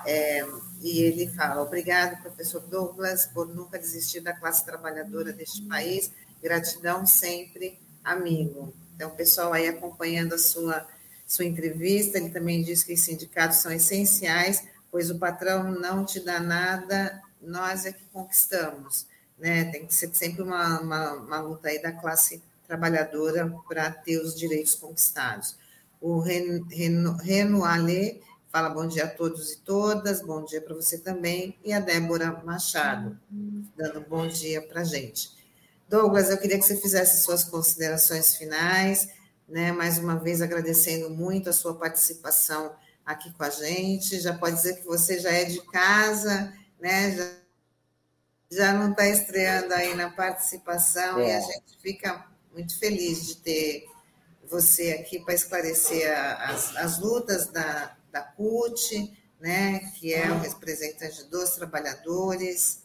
É, 0.06 0.46
e 0.80 1.02
ele 1.02 1.28
fala: 1.32 1.64
obrigado, 1.64 2.22
professor 2.22 2.60
Douglas, 2.60 3.26
por 3.26 3.48
nunca 3.48 3.80
desistir 3.80 4.20
da 4.20 4.32
classe 4.32 4.64
trabalhadora 4.64 5.34
deste 5.34 5.64
país. 5.64 6.12
Gratidão 6.40 7.04
sempre, 7.08 7.80
amigo. 8.04 8.72
Então, 8.96 9.10
pessoal 9.10 9.54
aí 9.54 9.68
acompanhando 9.68 10.36
a 10.36 10.38
sua, 10.38 10.88
sua 11.26 11.46
entrevista, 11.46 12.20
ele 12.20 12.30
também 12.30 12.62
diz 12.62 12.84
que 12.84 12.94
os 12.94 13.02
sindicatos 13.02 13.58
são 13.58 13.72
essenciais, 13.72 14.64
pois 14.92 15.10
o 15.10 15.18
patrão 15.18 15.72
não 15.72 16.06
te 16.06 16.20
dá 16.20 16.40
nada, 16.40 17.20
nós 17.42 17.88
é 17.88 17.92
que 17.92 18.06
conquistamos. 18.14 19.08
Né? 19.36 19.66
Tem 19.72 19.88
que 19.88 19.96
ser 19.96 20.14
sempre 20.14 20.44
uma, 20.44 20.80
uma, 20.80 21.14
uma 21.14 21.42
luta 21.42 21.70
aí 21.70 21.82
da 21.82 21.92
classe 21.92 22.36
trabalhadora 22.36 22.55
para 22.68 23.92
ter 23.92 24.20
os 24.20 24.36
direitos 24.36 24.76
conquistados. 24.76 25.58
O 26.02 26.20
Reno 26.20 27.64
Ale 27.64 28.22
fala 28.56 28.70
bom 28.70 28.88
dia 28.88 29.04
a 29.04 29.10
todos 29.10 29.52
e 29.52 29.58
todas, 29.58 30.22
bom 30.22 30.46
dia 30.46 30.62
para 30.62 30.74
você 30.74 30.98
também, 30.98 31.58
e 31.62 31.74
a 31.74 31.80
Débora 31.82 32.42
Machado, 32.46 33.20
dando 33.76 34.00
bom 34.00 34.28
dia 34.28 34.62
para 34.62 34.80
a 34.80 34.84
gente. 34.86 35.30
Douglas, 35.90 36.30
eu 36.30 36.38
queria 36.38 36.58
que 36.58 36.64
você 36.64 36.78
fizesse 36.78 37.22
suas 37.22 37.44
considerações 37.44 38.36
finais, 38.38 39.10
né? 39.48 39.72
Mais 39.72 39.98
uma 39.98 40.16
vez 40.16 40.42
agradecendo 40.42 41.10
muito 41.10 41.50
a 41.50 41.54
sua 41.54 41.76
participação 41.76 42.74
aqui 43.06 43.32
com 43.34 43.44
a 43.44 43.50
gente. 43.50 44.20
Já 44.20 44.34
pode 44.34 44.56
dizer 44.56 44.78
que 44.78 44.86
você 44.86 45.20
já 45.20 45.32
é 45.32 45.44
de 45.44 45.62
casa, 45.68 46.54
né? 46.80 47.12
Já, 47.12 47.32
já 48.50 48.74
não 48.74 48.92
está 48.92 49.08
estreando 49.08 49.74
aí 49.74 49.94
na 49.96 50.10
participação 50.10 51.20
é. 51.20 51.28
e 51.28 51.32
a 51.34 51.40
gente 51.42 51.78
fica 51.82 52.26
muito 52.56 52.80
feliz 52.80 53.28
de 53.28 53.36
ter 53.36 53.86
você 54.50 54.94
aqui 54.94 55.20
para 55.20 55.34
esclarecer 55.34 56.10
as, 56.40 56.74
as 56.78 57.00
lutas 57.00 57.52
da, 57.52 57.96
da 58.12 58.22
CUT, 58.22 59.14
né, 59.40 59.80
que 60.00 60.14
é 60.14 60.32
o 60.32 60.40
representante 60.40 61.30
dos 61.30 61.52
trabalhadores. 61.52 62.84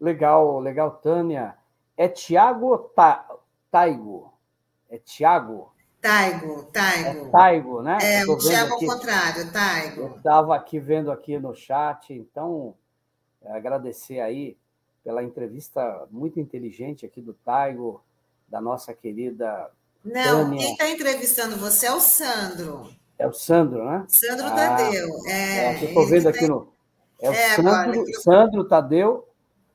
Legal, 0.00 0.58
legal, 0.60 0.92
Tânia. 0.92 1.56
É 1.96 2.08
Tiago 2.08 2.78
Ta, 2.96 3.28
Taigo? 3.70 4.32
É 4.88 4.98
Tiago? 4.98 5.72
Taigo, 6.00 6.64
Taigo. 6.64 7.26
É 7.26 7.30
Taigo, 7.30 7.82
né? 7.82 7.98
É, 8.02 8.24
o 8.24 8.36
Tiago 8.38 8.74
ao 8.74 8.78
contrário, 8.80 9.52
Taigo. 9.52 10.00
Eu 10.00 10.16
estava 10.16 10.56
aqui 10.56 10.78
vendo 10.78 11.12
aqui 11.12 11.38
no 11.38 11.54
chat, 11.54 12.12
então 12.12 12.74
agradecer 13.44 14.20
aí 14.20 14.56
pela 15.04 15.22
entrevista 15.22 16.08
muito 16.10 16.40
inteligente 16.40 17.04
aqui 17.04 17.20
do 17.20 17.34
Taigo, 17.34 18.02
da 18.48 18.60
nossa 18.60 18.94
querida. 18.94 19.70
Não, 20.02 20.44
Tânia. 20.44 20.58
quem 20.58 20.72
está 20.72 20.90
entrevistando 20.90 21.56
você 21.56 21.86
é 21.86 21.92
o 21.92 22.00
Sandro. 22.00 22.88
É 23.18 23.26
o 23.26 23.32
Sandro, 23.32 23.84
né? 23.84 24.04
Sandro 24.08 24.46
ah, 24.46 24.50
Tadeu. 24.50 25.08
É, 25.26 25.66
é 25.66 25.84
estou 25.84 26.06
vendo 26.06 26.28
aqui 26.28 26.48
no. 26.48 26.72
É 27.20 27.30
o 27.30 27.32
é, 27.32 27.56
Sandro, 27.56 27.70
agora, 27.70 28.04
Sandro 28.22 28.64
Tadeu 28.64 29.28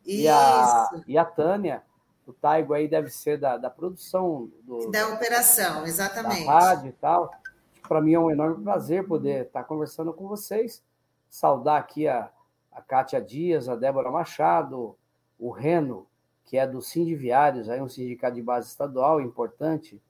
e 0.05 0.27
a, 0.27 0.89
e 1.07 1.17
a 1.17 1.23
Tânia. 1.23 1.83
O 2.25 2.33
Taigo 2.33 2.73
aí 2.73 2.87
deve 2.87 3.09
ser 3.09 3.39
da, 3.39 3.57
da 3.57 3.69
produção 3.69 4.51
do, 4.63 4.91
da 4.91 5.07
operação, 5.09 5.85
exatamente. 5.85 6.45
Da 6.45 6.59
rádio 6.59 6.89
e 6.89 6.93
tal. 6.93 7.31
Para 7.87 8.01
mim 8.01 8.13
é 8.13 8.19
um 8.19 8.29
enorme 8.29 8.63
prazer 8.63 9.07
poder 9.07 9.45
estar 9.45 9.63
conversando 9.63 10.13
com 10.13 10.27
vocês. 10.27 10.83
Saudar 11.27 11.77
aqui 11.77 12.07
a, 12.07 12.29
a 12.71 12.81
Kátia 12.81 13.19
Dias, 13.19 13.67
a 13.67 13.75
Débora 13.75 14.11
Machado, 14.11 14.95
o 15.39 15.49
Reno, 15.49 16.05
que 16.45 16.57
é 16.57 16.67
do 16.67 16.81
Sindiviários, 16.81 17.69
aí 17.69 17.81
um 17.81 17.87
sindicato 17.87 18.35
de 18.35 18.41
base 18.41 18.67
estadual 18.67 19.21
importante 19.21 20.01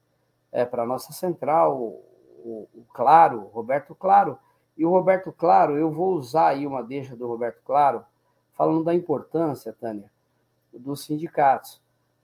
é, 0.51 0.65
para 0.65 0.83
a 0.83 0.85
nossa 0.85 1.13
central, 1.13 1.77
o, 1.77 2.67
o, 2.73 2.85
Claro, 2.93 3.49
Roberto 3.53 3.93
Claro. 3.93 4.37
E 4.77 4.85
o 4.85 4.89
Roberto 4.89 5.31
Claro, 5.31 5.77
eu 5.77 5.91
vou 5.91 6.13
usar 6.13 6.47
aí 6.47 6.65
uma 6.65 6.81
deixa 6.81 7.15
do 7.15 7.27
Roberto 7.27 7.61
Claro, 7.65 8.03
falando 8.53 8.83
da 8.83 8.93
importância, 8.93 9.73
Tânia, 9.73 10.09
dos 10.73 11.03
sindicatos. 11.03 11.81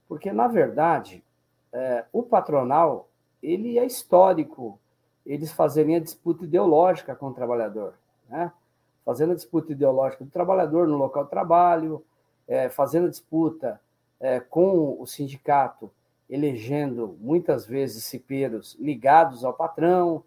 Porque, 0.08 0.32
na 0.32 0.48
verdade, 0.48 1.22
é, 1.72 2.04
o 2.12 2.22
patronal, 2.22 3.08
ele 3.42 3.78
é 3.78 3.84
histórico, 3.84 4.78
eles 5.24 5.52
fazerem 5.52 5.96
a 5.96 6.00
disputa 6.00 6.44
ideológica 6.44 7.14
com 7.14 7.28
o 7.28 7.34
trabalhador, 7.34 7.94
né? 8.28 8.52
fazendo 9.04 9.32
a 9.32 9.36
disputa 9.36 9.72
ideológica 9.72 10.24
do 10.24 10.30
trabalhador 10.30 10.88
no 10.88 10.96
local 10.96 11.24
de 11.24 11.30
trabalho, 11.30 12.04
é, 12.46 12.68
fazendo 12.68 13.10
disputa 13.10 13.80
é, 14.20 14.40
com 14.40 15.00
o 15.00 15.06
sindicato, 15.06 15.90
elegendo 16.28 17.16
muitas 17.20 17.66
vezes 17.66 18.04
cipeiros 18.04 18.76
ligados 18.80 19.44
ao 19.44 19.54
patrão, 19.54 20.24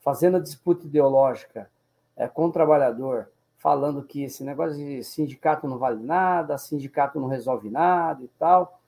fazendo 0.00 0.36
a 0.36 0.40
disputa 0.40 0.86
ideológica 0.86 1.70
é, 2.16 2.26
com 2.28 2.46
o 2.46 2.52
trabalhador, 2.52 3.30
falando 3.58 4.02
que 4.02 4.22
esse 4.22 4.44
negócio 4.44 4.76
de 4.76 5.02
sindicato 5.02 5.66
não 5.66 5.78
vale 5.78 6.02
nada, 6.02 6.58
sindicato 6.58 7.20
não 7.20 7.28
resolve 7.28 7.68
nada 7.70 8.22
e 8.22 8.28
tal. 8.38 8.80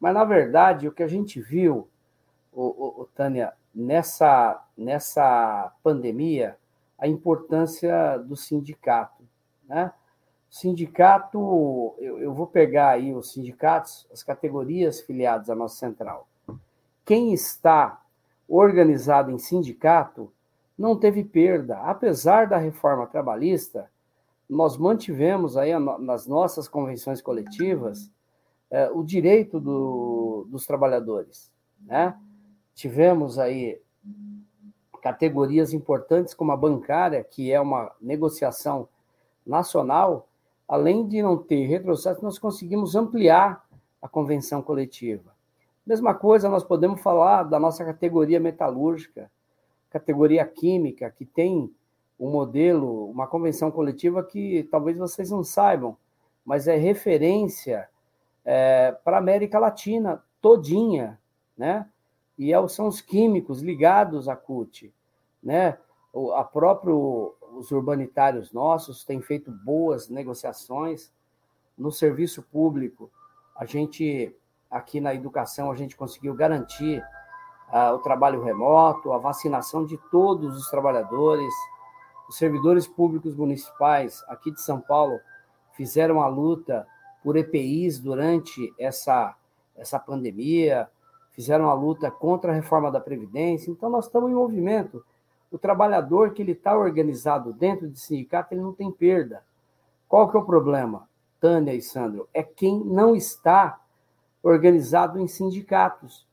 Mas, 0.00 0.14
na 0.14 0.24
verdade, 0.24 0.88
o 0.88 0.92
que 0.92 1.02
a 1.02 1.08
gente 1.08 1.40
viu, 1.40 1.88
o, 2.52 2.62
o, 2.62 3.02
o 3.02 3.08
Tânia, 3.14 3.52
nessa, 3.74 4.62
nessa 4.76 5.72
pandemia, 5.82 6.56
a 6.98 7.06
importância 7.06 8.16
do 8.18 8.36
sindicato. 8.36 9.22
Né? 9.68 9.92
Sindicato, 10.52 11.94
eu, 11.98 12.18
eu 12.18 12.34
vou 12.34 12.46
pegar 12.46 12.90
aí 12.90 13.14
os 13.14 13.32
sindicatos, 13.32 14.06
as 14.12 14.22
categorias 14.22 15.00
filiadas 15.00 15.48
à 15.48 15.54
nossa 15.54 15.76
central. 15.76 16.28
Quem 17.06 17.32
está 17.32 18.02
organizado 18.46 19.30
em 19.30 19.38
sindicato 19.38 20.30
não 20.76 20.94
teve 20.94 21.24
perda. 21.24 21.78
Apesar 21.78 22.46
da 22.46 22.58
reforma 22.58 23.06
trabalhista, 23.06 23.90
nós 24.46 24.76
mantivemos 24.76 25.56
aí 25.56 25.72
nas 25.98 26.26
nossas 26.26 26.68
convenções 26.68 27.22
coletivas 27.22 28.10
é, 28.70 28.90
o 28.90 29.02
direito 29.02 29.58
do, 29.58 30.46
dos 30.50 30.66
trabalhadores. 30.66 31.50
Né? 31.80 32.14
Tivemos 32.74 33.38
aí 33.38 33.80
categorias 35.00 35.72
importantes 35.72 36.34
como 36.34 36.52
a 36.52 36.56
bancária, 36.58 37.24
que 37.24 37.50
é 37.50 37.58
uma 37.58 37.90
negociação 37.98 38.86
nacional, 39.46 40.28
além 40.68 41.06
de 41.06 41.22
não 41.22 41.36
ter 41.36 41.66
retrocesso, 41.66 42.22
nós 42.22 42.38
conseguimos 42.38 42.94
ampliar 42.94 43.64
a 44.00 44.08
convenção 44.08 44.62
coletiva. 44.62 45.32
Mesma 45.86 46.14
coisa, 46.14 46.48
nós 46.48 46.64
podemos 46.64 47.00
falar 47.00 47.42
da 47.44 47.58
nossa 47.58 47.84
categoria 47.84 48.38
metalúrgica, 48.38 49.30
categoria 49.90 50.44
química, 50.46 51.10
que 51.10 51.24
tem 51.24 51.70
um 52.18 52.30
modelo, 52.30 53.10
uma 53.10 53.26
convenção 53.26 53.70
coletiva 53.70 54.22
que 54.22 54.66
talvez 54.70 54.96
vocês 54.96 55.30
não 55.30 55.42
saibam, 55.42 55.96
mas 56.44 56.68
é 56.68 56.76
referência 56.76 57.88
é, 58.44 58.92
para 59.04 59.16
a 59.16 59.20
América 59.20 59.58
Latina 59.58 60.22
todinha, 60.40 61.18
né? 61.56 61.88
E 62.38 62.52
é, 62.52 62.68
são 62.68 62.86
os 62.86 63.00
químicos 63.00 63.60
ligados 63.60 64.28
à 64.28 64.36
CUT, 64.36 64.92
né? 65.42 65.78
A 66.34 66.44
próprio 66.44 67.34
os 67.62 67.70
urbanitários 67.70 68.52
nossos 68.52 69.04
têm 69.04 69.22
feito 69.22 69.52
boas 69.52 70.08
negociações. 70.08 71.12
No 71.78 71.92
serviço 71.92 72.42
público, 72.42 73.08
a 73.54 73.64
gente, 73.64 74.34
aqui 74.68 75.00
na 75.00 75.14
educação, 75.14 75.70
a 75.70 75.76
gente 75.76 75.96
conseguiu 75.96 76.34
garantir 76.34 76.98
uh, 77.72 77.94
o 77.94 77.98
trabalho 78.00 78.42
remoto, 78.42 79.12
a 79.12 79.18
vacinação 79.18 79.86
de 79.86 79.96
todos 80.10 80.56
os 80.56 80.68
trabalhadores. 80.68 81.54
Os 82.28 82.36
servidores 82.36 82.84
públicos 82.88 83.36
municipais 83.36 84.24
aqui 84.26 84.50
de 84.50 84.60
São 84.60 84.80
Paulo 84.80 85.20
fizeram 85.72 86.20
a 86.20 86.26
luta 86.26 86.84
por 87.22 87.36
EPIs 87.36 88.00
durante 88.00 88.74
essa, 88.76 89.36
essa 89.76 90.00
pandemia, 90.00 90.90
fizeram 91.30 91.70
a 91.70 91.74
luta 91.74 92.10
contra 92.10 92.50
a 92.50 92.54
reforma 92.54 92.90
da 92.90 93.00
Previdência. 93.00 93.70
Então, 93.70 93.88
nós 93.88 94.06
estamos 94.06 94.32
em 94.32 94.34
movimento 94.34 95.04
o 95.52 95.58
trabalhador 95.58 96.32
que 96.32 96.40
ele 96.40 96.52
está 96.52 96.76
organizado 96.76 97.52
dentro 97.52 97.88
de 97.88 98.00
sindicato, 98.00 98.54
ele 98.54 98.62
não 98.62 98.72
tem 98.72 98.90
perda. 98.90 99.44
Qual 100.08 100.30
que 100.30 100.36
é 100.36 100.40
o 100.40 100.44
problema, 100.44 101.06
Tânia 101.38 101.74
e 101.74 101.82
Sandro? 101.82 102.26
É 102.32 102.42
quem 102.42 102.82
não 102.82 103.14
está 103.14 103.78
organizado 104.42 105.20
em 105.20 105.28
sindicatos. 105.28 106.26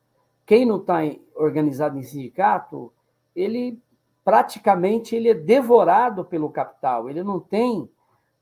Quem 0.45 0.65
não 0.65 0.77
está 0.77 0.99
organizado 1.35 1.99
em 1.99 2.03
sindicato, 2.03 2.91
ele 3.35 3.79
praticamente 4.23 5.15
ele 5.15 5.29
é 5.29 5.33
devorado 5.33 6.23
pelo 6.23 6.49
capital, 6.49 7.09
ele 7.09 7.23
não 7.23 7.39
tem 7.39 7.89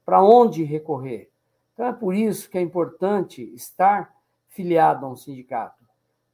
para 0.05 0.21
onde 0.21 0.63
recorrer. 0.63 1.29
Então 1.73 1.87
é 1.87 1.93
por 1.93 2.13
isso 2.13 2.49
que 2.49 2.57
é 2.57 2.61
importante 2.61 3.41
estar 3.53 4.13
filiado 4.49 5.05
a 5.05 5.09
um 5.09 5.15
sindicato. 5.15 5.83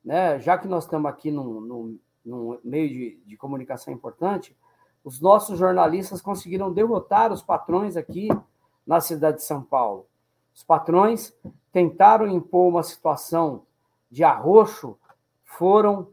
Né? 0.04 0.39
Já 0.39 0.58
que 0.58 0.68
nós 0.68 0.84
estamos 0.84 1.10
aqui 1.10 1.32
num, 1.32 1.62
num 1.62 2.00
num 2.26 2.59
meio 2.63 2.89
de, 2.89 3.21
de 3.26 3.38
comunicação 3.38 3.93
importante, 3.93 4.55
os 5.03 5.19
nossos 5.19 5.59
jornalistas 5.59 6.21
conseguiram 6.21 6.71
derrotar 6.71 7.32
os 7.32 7.41
patrões 7.41 7.97
aqui 7.97 8.30
na 8.86 9.01
cidade 9.01 9.38
de 9.38 9.43
São 9.43 9.61
Paulo. 9.61 10.07
Os 10.55 10.63
patrões 10.63 11.36
tentaram 11.71 12.28
impor 12.28 12.69
uma 12.69 12.84
situação 12.84 13.63
de 14.09 14.24
arroxo, 14.24 14.97
foram 15.43 16.07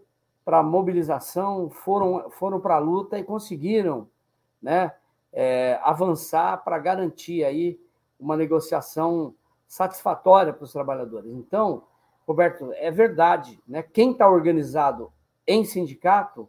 para 0.45 0.59
a 0.59 0.63
mobilização, 0.63 1.71
foram, 1.71 2.31
foram 2.31 2.61
para 2.61 2.77
a 2.77 2.79
luta 2.79 3.19
e 3.19 3.25
conseguiram 3.25 4.09
né, 4.61 4.93
é, 5.33 5.79
avançar 5.83 6.65
para 6.65 6.79
garantir 6.79 7.45
aí 7.45 7.79
uma 8.19 8.37
negociação 8.37 9.35
satisfatória 9.69 10.53
para 10.53 10.65
os 10.65 10.73
trabalhadores. 10.73 11.31
Então, 11.33 11.85
Roberto, 12.27 12.73
é 12.75 12.91
verdade, 12.91 13.61
né? 13.67 13.83
Quem 13.83 14.13
está 14.13 14.29
organizado 14.29 15.13
em 15.47 15.65
sindicato 15.65 16.49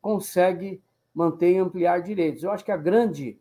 consegue 0.00 0.82
manter 1.14 1.52
e 1.52 1.58
ampliar 1.58 2.02
direitos. 2.02 2.42
Eu 2.42 2.50
acho 2.50 2.64
que 2.64 2.72
a 2.72 2.76
grande, 2.76 3.38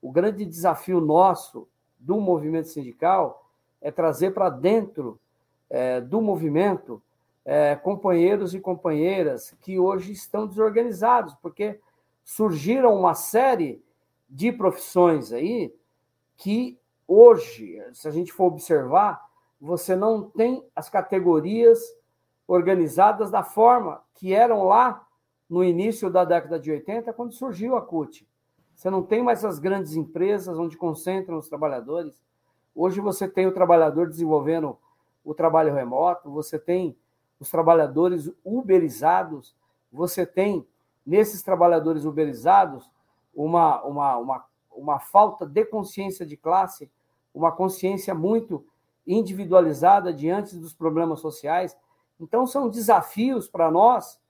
o 0.00 0.10
grande 0.10 0.44
desafio 0.44 1.00
nosso 1.00 1.68
do 1.98 2.20
movimento 2.20 2.68
sindical 2.68 3.50
é 3.80 3.90
trazer 3.90 4.32
para 4.32 4.48
dentro 4.48 5.20
é, 5.68 6.00
do 6.00 6.20
movimento 6.20 7.02
é, 7.44 7.76
companheiros 7.76 8.54
e 8.54 8.60
companheiras 8.60 9.54
que 9.60 9.78
hoje 9.78 10.12
estão 10.12 10.46
desorganizados, 10.46 11.34
porque 11.42 11.80
surgiram 12.24 12.94
uma 12.94 13.14
série 13.14 13.82
de 14.28 14.50
profissões 14.50 15.32
aí 15.32 15.72
que 16.36 16.78
hoje, 17.06 17.80
se 17.92 18.08
a 18.08 18.10
gente 18.10 18.32
for 18.32 18.46
observar, 18.46 19.24
você 19.60 19.94
não 19.94 20.28
tem 20.28 20.64
as 20.74 20.90
categorias 20.90 21.80
organizadas 22.46 23.30
da 23.30 23.42
forma 23.42 24.02
que 24.14 24.32
eram 24.32 24.64
lá 24.64 25.06
no 25.48 25.62
início 25.62 26.10
da 26.10 26.24
década 26.24 26.58
de 26.58 26.70
80, 26.70 27.12
quando 27.12 27.32
surgiu 27.32 27.76
a 27.76 27.82
CUT. 27.82 28.26
Você 28.74 28.90
não 28.90 29.02
tem 29.02 29.22
mais 29.22 29.44
as 29.44 29.58
grandes 29.58 29.94
empresas 29.94 30.58
onde 30.58 30.76
concentram 30.76 31.38
os 31.38 31.48
trabalhadores. 31.48 32.22
Hoje 32.74 33.00
você 33.00 33.26
tem 33.26 33.46
o 33.46 33.52
trabalhador 33.52 34.08
desenvolvendo 34.08 34.76
o 35.24 35.34
trabalho 35.34 35.74
remoto, 35.74 36.30
você 36.30 36.58
tem 36.58 36.96
os 37.40 37.50
trabalhadores 37.50 38.30
uberizados, 38.44 39.56
você 39.90 40.26
tem 40.26 40.66
nesses 41.06 41.42
trabalhadores 41.42 42.04
uberizados 42.04 42.90
uma, 43.34 43.82
uma, 43.82 44.16
uma, 44.16 44.44
uma 44.70 44.98
falta 44.98 45.46
de 45.46 45.64
consciência 45.64 46.26
de 46.26 46.36
classe, 46.36 46.90
uma 47.34 47.52
consciência 47.52 48.14
muito 48.14 48.64
individualizada 49.06 50.12
diante 50.12 50.56
dos 50.56 50.72
problemas 50.72 51.20
sociais. 51.20 51.76
Então, 52.20 52.46
são 52.46 52.68
desafios 52.68 53.48
para 53.48 53.70
nós, 53.70 54.20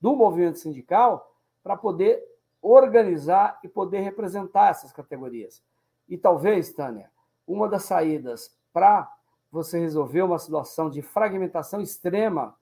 do 0.00 0.14
movimento 0.14 0.58
sindical, 0.58 1.32
para 1.62 1.76
poder 1.76 2.22
organizar 2.60 3.58
e 3.62 3.68
poder 3.68 4.00
representar 4.00 4.70
essas 4.70 4.92
categorias. 4.92 5.62
E 6.08 6.16
talvez, 6.16 6.72
Tânia, 6.72 7.10
uma 7.46 7.68
das 7.68 7.84
saídas 7.84 8.54
para 8.72 9.10
você 9.50 9.78
resolver 9.78 10.22
uma 10.22 10.38
situação 10.38 10.90
de 10.90 11.00
fragmentação 11.00 11.80
extrema 11.80 12.54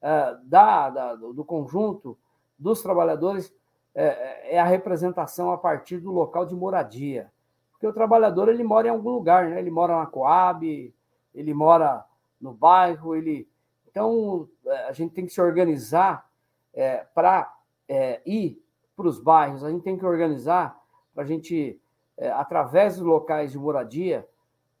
uh, 0.00 0.44
da, 0.44 0.90
da, 0.90 1.14
do 1.14 1.44
conjunto 1.44 2.16
dos 2.58 2.82
trabalhadores 2.82 3.52
é, 3.94 4.54
é, 4.56 4.60
a 4.60 4.64
representação 4.64 5.50
a 5.50 5.58
partir 5.58 5.98
do 5.98 6.12
local 6.12 6.46
de 6.46 6.54
moradia. 6.54 7.30
Porque 7.72 7.86
o 7.86 7.92
trabalhador 7.92 8.48
ele 8.48 8.62
mora 8.62 8.88
em 8.88 8.90
algum 8.90 9.10
lugar, 9.10 9.48
né? 9.48 9.58
ele 9.58 9.70
mora 9.70 9.98
na 9.98 10.06
Coab, 10.06 10.94
ele 11.34 11.54
mora 11.54 12.04
no 12.40 12.52
bairro, 12.52 13.14
ele. 13.14 13.48
Então, 13.90 14.48
é, 14.66 14.88
a 14.88 14.92
gente 14.92 15.12
tem 15.12 15.26
que 15.26 15.32
se 15.32 15.40
organizar 15.40 16.28
é, 16.72 16.98
para 17.14 17.52
é, 17.88 18.20
ir 18.24 18.62
para 18.96 19.08
os 19.08 19.18
bairros, 19.18 19.64
a 19.64 19.70
gente 19.70 19.82
tem 19.82 19.98
que 19.98 20.04
organizar 20.06 20.80
para 21.14 21.24
a 21.24 21.26
gente, 21.26 21.80
é, 22.16 22.30
através 22.30 22.96
dos 22.96 23.04
locais 23.04 23.52
de 23.52 23.58
moradia, 23.58 24.26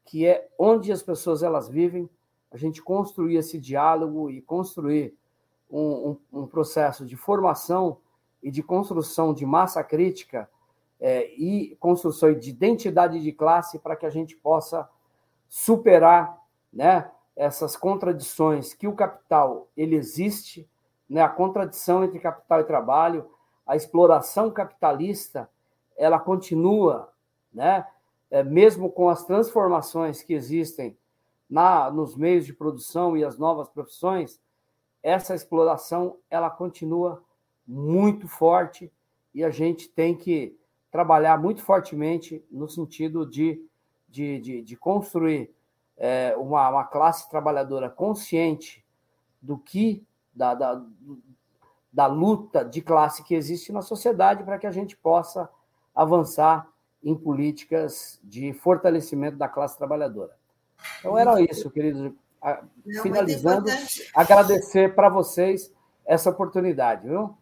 que 0.04 0.26
é 0.26 0.48
onde 0.58 0.92
as 0.92 1.02
pessoas 1.02 1.42
elas 1.42 1.68
vivem, 1.68 2.08
a 2.50 2.56
gente 2.56 2.82
construir 2.82 3.36
esse 3.36 3.58
diálogo 3.58 4.30
e 4.30 4.40
construir 4.42 5.16
um, 5.70 6.16
um, 6.32 6.40
um 6.42 6.46
processo 6.46 7.06
de 7.06 7.16
formação 7.16 7.98
e 8.42 8.50
de 8.50 8.62
construção 8.62 9.32
de 9.32 9.46
massa 9.46 9.82
crítica 9.84 10.48
é, 11.00 11.32
e 11.34 11.76
construção 11.76 12.32
de 12.34 12.50
identidade 12.50 13.20
de 13.20 13.32
classe 13.32 13.78
para 13.78 13.96
que 13.96 14.04
a 14.04 14.10
gente 14.10 14.36
possa 14.36 14.88
superar 15.48 16.38
né, 16.72 17.10
essas 17.40 17.74
contradições 17.74 18.74
que 18.74 18.86
o 18.86 18.94
capital 18.94 19.66
ele 19.74 19.96
existe, 19.96 20.68
né, 21.08 21.22
a 21.22 21.28
contradição 21.28 22.04
entre 22.04 22.18
capital 22.18 22.60
e 22.60 22.64
trabalho, 22.64 23.30
a 23.66 23.74
exploração 23.74 24.50
capitalista, 24.50 25.48
ela 25.96 26.20
continua, 26.20 27.10
né, 27.50 27.86
é, 28.30 28.44
mesmo 28.44 28.90
com 28.90 29.08
as 29.08 29.24
transformações 29.24 30.22
que 30.22 30.34
existem 30.34 30.98
na, 31.48 31.90
nos 31.90 32.14
meios 32.14 32.44
de 32.44 32.52
produção 32.52 33.16
e 33.16 33.24
as 33.24 33.38
novas 33.38 33.70
profissões, 33.70 34.38
essa 35.02 35.34
exploração 35.34 36.18
ela 36.28 36.50
continua 36.50 37.24
muito 37.66 38.28
forte 38.28 38.92
e 39.32 39.42
a 39.42 39.48
gente 39.48 39.88
tem 39.88 40.14
que 40.14 40.54
trabalhar 40.90 41.40
muito 41.40 41.62
fortemente 41.62 42.44
no 42.50 42.68
sentido 42.68 43.24
de, 43.24 43.66
de, 44.06 44.38
de, 44.40 44.60
de 44.60 44.76
construir 44.76 45.50
é, 46.00 46.34
uma, 46.36 46.66
uma 46.70 46.84
classe 46.84 47.28
trabalhadora 47.28 47.90
consciente 47.90 48.82
do 49.40 49.58
que 49.58 50.02
da, 50.34 50.54
da, 50.54 50.82
da 51.92 52.06
luta 52.06 52.64
de 52.64 52.80
classe 52.80 53.22
que 53.22 53.34
existe 53.34 53.70
na 53.70 53.82
sociedade 53.82 54.42
para 54.42 54.58
que 54.58 54.66
a 54.66 54.70
gente 54.70 54.96
possa 54.96 55.48
avançar 55.94 56.66
em 57.04 57.14
políticas 57.14 58.18
de 58.24 58.52
fortalecimento 58.54 59.36
da 59.36 59.46
classe 59.46 59.76
trabalhadora. 59.76 60.34
Então 60.98 61.18
era 61.18 61.38
isso, 61.40 61.70
queridos. 61.70 62.12
Finalizando, 63.02 63.66
agradecer 64.14 64.94
para 64.94 65.10
vocês 65.10 65.70
essa 66.06 66.30
oportunidade, 66.30 67.06
viu? 67.06 67.36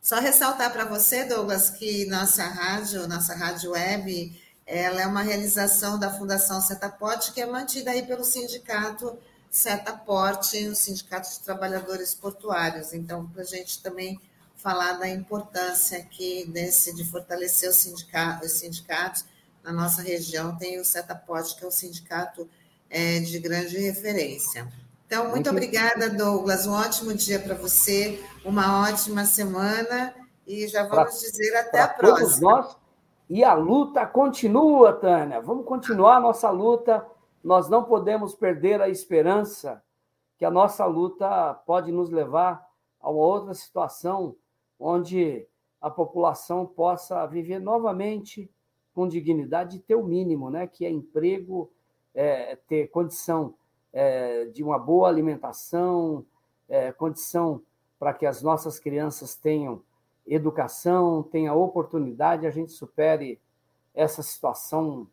Só 0.00 0.18
ressaltar 0.18 0.72
para 0.72 0.86
você, 0.86 1.24
Douglas, 1.24 1.68
que 1.68 2.06
nossa 2.06 2.42
rádio, 2.44 3.06
nossa 3.06 3.34
rádio 3.34 3.72
web, 3.72 4.34
ela 4.70 5.02
é 5.02 5.06
uma 5.06 5.22
realização 5.22 5.98
da 5.98 6.12
Fundação 6.12 6.60
Setaporte, 6.60 7.32
que 7.32 7.40
é 7.40 7.46
mantida 7.46 7.90
aí 7.90 8.06
pelo 8.06 8.24
sindicato 8.24 9.18
Setaporte, 9.50 10.68
o 10.68 10.76
Sindicato 10.76 11.28
de 11.28 11.40
Trabalhadores 11.40 12.14
Portuários. 12.14 12.94
Então, 12.94 13.26
para 13.26 13.42
a 13.42 13.44
gente 13.44 13.82
também 13.82 14.20
falar 14.54 14.92
da 14.92 15.08
importância 15.08 15.98
aqui 15.98 16.46
desse, 16.46 16.94
de 16.94 17.04
fortalecer 17.04 17.68
o 17.68 17.72
sindicato, 17.72 18.46
os 18.46 18.52
sindicatos 18.52 19.24
na 19.64 19.72
nossa 19.72 20.02
região, 20.02 20.56
tem 20.56 20.78
o 20.78 20.84
Setaporte, 20.84 21.56
que 21.56 21.64
é 21.64 21.66
um 21.66 21.72
sindicato 21.72 22.48
é, 22.88 23.18
de 23.18 23.40
grande 23.40 23.76
referência. 23.76 24.68
Então, 25.04 25.24
muito, 25.24 25.34
muito 25.34 25.50
obrigada, 25.50 26.08
Douglas. 26.08 26.68
Um 26.68 26.72
ótimo 26.74 27.12
dia 27.12 27.40
para 27.40 27.56
você, 27.56 28.22
uma 28.44 28.88
ótima 28.88 29.24
semana 29.24 30.14
e 30.46 30.68
já 30.68 30.84
vamos 30.84 31.18
pra, 31.18 31.28
dizer 31.28 31.56
até 31.56 31.80
a 31.80 31.88
próxima. 31.88 32.52
Nós, 32.52 32.76
e 33.30 33.44
a 33.44 33.54
luta 33.54 34.04
continua, 34.04 34.92
Tânia. 34.92 35.40
Vamos 35.40 35.64
continuar 35.64 36.16
a 36.16 36.20
nossa 36.20 36.50
luta. 36.50 37.06
Nós 37.44 37.68
não 37.68 37.84
podemos 37.84 38.34
perder 38.34 38.82
a 38.82 38.88
esperança 38.88 39.80
que 40.36 40.44
a 40.44 40.50
nossa 40.50 40.84
luta 40.84 41.54
pode 41.64 41.92
nos 41.92 42.10
levar 42.10 42.68
a 43.00 43.08
uma 43.08 43.22
outra 43.22 43.54
situação 43.54 44.34
onde 44.80 45.46
a 45.80 45.88
população 45.88 46.66
possa 46.66 47.24
viver 47.26 47.60
novamente 47.60 48.50
com 48.92 49.06
dignidade 49.06 49.76
e 49.76 49.80
ter 49.80 49.94
o 49.94 50.02
mínimo, 50.02 50.50
né? 50.50 50.66
que 50.66 50.84
é 50.84 50.90
emprego, 50.90 51.70
é, 52.12 52.56
ter 52.56 52.88
condição 52.88 53.54
é, 53.92 54.46
de 54.46 54.64
uma 54.64 54.76
boa 54.78 55.08
alimentação, 55.08 56.26
é, 56.68 56.90
condição 56.90 57.62
para 57.96 58.12
que 58.12 58.26
as 58.26 58.42
nossas 58.42 58.80
crianças 58.80 59.36
tenham 59.36 59.82
educação, 60.26 61.22
tenham 61.22 61.60
oportunidade, 61.60 62.46
a 62.46 62.50
gente 62.50 62.72
supere 62.72 63.40
essa 63.94 64.22
situação 64.22 65.06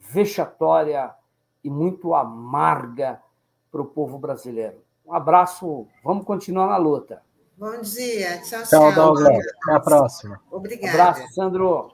vexatória 0.00 1.14
e 1.62 1.70
muito 1.70 2.14
amarga 2.14 3.20
para 3.70 3.82
o 3.82 3.86
povo 3.86 4.18
brasileiro. 4.18 4.82
Um 5.04 5.14
abraço, 5.14 5.86
vamos 6.02 6.24
continuar 6.24 6.66
na 6.66 6.76
luta. 6.76 7.22
Bom 7.56 7.80
dia, 7.82 8.40
tchau, 8.42 8.62
tchau. 8.62 8.92
Tchau, 8.92 8.92
Douglas. 8.92 9.44
Até 9.62 9.74
a 9.74 9.80
próxima. 9.80 10.40
Obrigada. 10.50 10.86
Um 10.86 11.00
abraço, 11.00 11.34
Sandro. 11.34 11.93